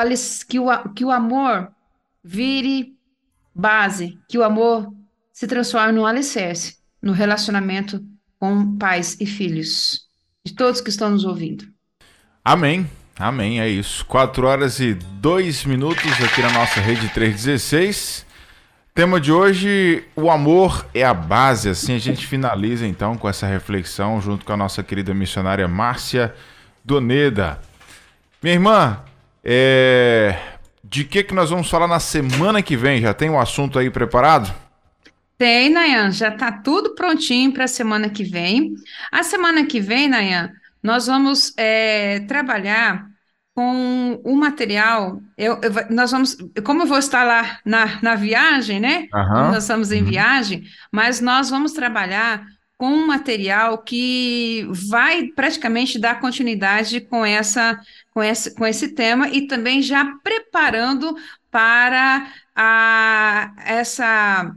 [0.49, 1.73] que o, que o amor
[2.23, 2.97] vire
[3.55, 4.93] base, que o amor
[5.33, 8.05] se transforme no alicerce, no relacionamento
[8.39, 10.07] com pais e filhos,
[10.45, 11.67] de todos que estão nos ouvindo.
[12.45, 12.87] Amém.
[13.19, 14.05] Amém, é isso.
[14.07, 18.27] 4 horas e 2 minutos aqui na nossa rede 316.
[18.95, 21.69] Tema de hoje, o amor é a base.
[21.69, 26.35] Assim a gente finaliza então com essa reflexão junto com a nossa querida missionária Márcia
[26.85, 27.61] Doneda.
[28.43, 29.01] Minha irmã,
[29.45, 30.37] é...
[30.83, 33.01] De que, que nós vamos falar na semana que vem?
[33.01, 34.53] Já tem um assunto aí preparado?
[35.39, 38.75] Tem, Nayan, já está tudo prontinho para a semana que vem.
[39.11, 40.51] A semana que vem, Nayan,
[40.83, 43.11] nós vamos é, trabalhar
[43.55, 45.21] com o material.
[45.37, 49.09] Eu, eu, nós vamos, como eu vou estar lá na, na viagem, né?
[49.13, 49.53] Uhum.
[49.53, 50.09] Nós estamos em uhum.
[50.09, 52.45] viagem, mas nós vamos trabalhar
[52.79, 57.79] com um material que vai praticamente dar continuidade com essa
[58.15, 61.15] com esse, com esse tema e também já preparando
[61.51, 62.27] para
[62.57, 64.51] a essa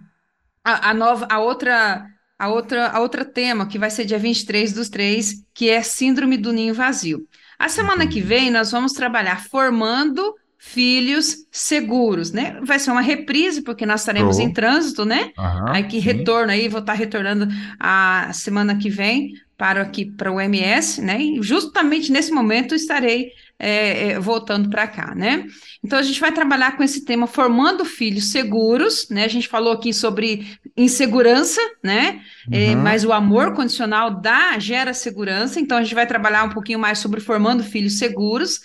[0.63, 2.12] a, a nova a outra
[2.43, 6.35] a outra a outra tema que vai ser dia 23 dos 3, que é síndrome
[6.35, 7.25] do ninho vazio.
[7.57, 12.59] A semana que vem nós vamos trabalhar formando filhos seguros, né?
[12.63, 15.31] Vai ser uma reprise, porque nós estaremos em trânsito, né?
[15.37, 16.05] Uhum, aí que sim.
[16.05, 17.47] retorno aí, vou estar retornando
[17.79, 21.21] a semana que vem para aqui para o MS, né?
[21.21, 23.31] E justamente nesse momento estarei
[23.63, 25.45] é, é, voltando para cá, né?
[25.81, 29.23] Então a gente vai trabalhar com esse tema formando filhos seguros, né?
[29.23, 32.21] A gente falou aqui sobre insegurança, né?
[32.51, 32.71] É, uhum.
[32.71, 36.77] É, mas o amor condicional dá, gera segurança, então a gente vai trabalhar um pouquinho
[36.77, 38.59] mais sobre formando filhos seguros.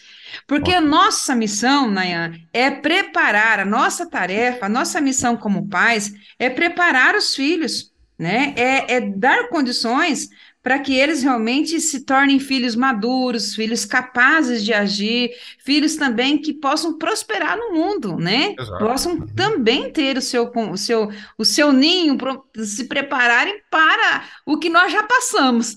[0.49, 6.13] Porque a nossa missão, Nayan, é preparar, a nossa tarefa, a nossa missão como pais
[6.39, 8.53] é preparar os filhos, né?
[8.57, 10.29] É, é dar condições
[10.63, 15.31] para que eles realmente se tornem filhos maduros, filhos capazes de agir,
[15.65, 18.55] filhos também que possam prosperar no mundo, né?
[18.59, 18.85] Exato.
[18.85, 22.19] Possam também ter o seu, o seu, o seu ninho,
[22.65, 25.77] se prepararem para o que nós já passamos,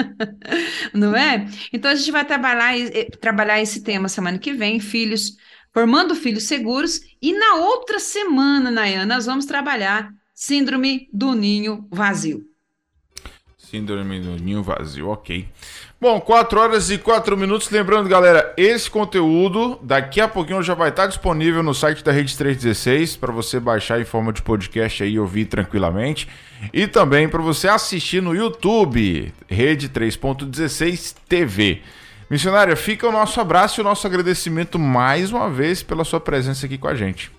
[0.94, 1.46] não é?
[1.72, 2.74] Então a gente vai trabalhar,
[3.20, 5.36] trabalhar esse tema semana que vem, filhos,
[5.72, 12.49] formando filhos seguros, e na outra semana, Nayana, nós vamos trabalhar síndrome do ninho vazio.
[13.70, 15.46] Síndrome do ninho vazio, ok.
[16.00, 17.70] Bom, 4 horas e 4 minutos.
[17.70, 22.36] Lembrando, galera, esse conteúdo daqui a pouquinho já vai estar disponível no site da Rede
[22.36, 26.26] 316 para você baixar em forma de podcast aí e ouvir tranquilamente.
[26.72, 31.80] E também para você assistir no YouTube, Rede 3.16 TV.
[32.28, 36.66] Missionária, fica o nosso abraço e o nosso agradecimento mais uma vez pela sua presença
[36.66, 37.30] aqui com a gente.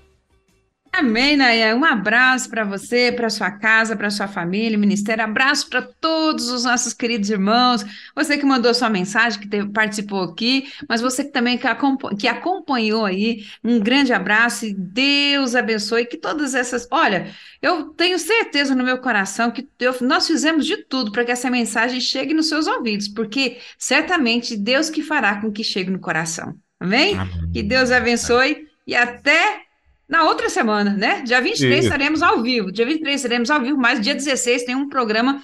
[1.02, 1.78] Amém, Nayan.
[1.78, 5.24] Um abraço para você, para sua casa, para sua família, ministério.
[5.24, 7.84] Abraço para todos os nossos queridos irmãos.
[8.16, 12.16] Você que mandou sua mensagem, que teve, participou aqui, mas você que também que, acompanhou,
[12.16, 13.44] que acompanhou aí.
[13.64, 16.88] Um grande abraço e Deus abençoe que todas essas.
[16.92, 17.34] Olha,
[17.64, 21.50] eu tenho certeza no meu coração que eu, nós fizemos de tudo para que essa
[21.50, 26.56] mensagem chegue nos seus ouvidos, porque certamente Deus que fará com que chegue no coração.
[26.80, 27.18] Amém?
[27.18, 27.52] Amém.
[27.52, 29.71] Que Deus abençoe e até
[30.12, 31.22] na outra semana, né?
[31.22, 31.88] Dia 23 Isso.
[31.88, 32.70] estaremos ao vivo.
[32.70, 35.42] Dia 23 estaremos ao vivo, mas dia 16 tem um programa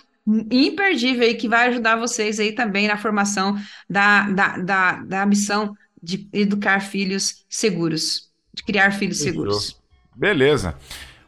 [0.51, 3.57] imperdível aí que vai ajudar vocês aí também na formação
[3.89, 9.79] da, da, da, da missão de educar filhos seguros, de criar filhos seguros.
[10.13, 10.75] Beleza.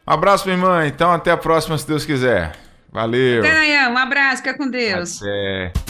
[0.06, 0.86] Um abraço, minha irmã.
[0.86, 2.54] Então, até a próxima, se Deus quiser.
[2.92, 3.40] Valeu.
[3.40, 3.88] Até amanhã.
[3.88, 4.42] Um abraço.
[4.42, 5.22] Fica com Deus.
[5.22, 5.89] Até.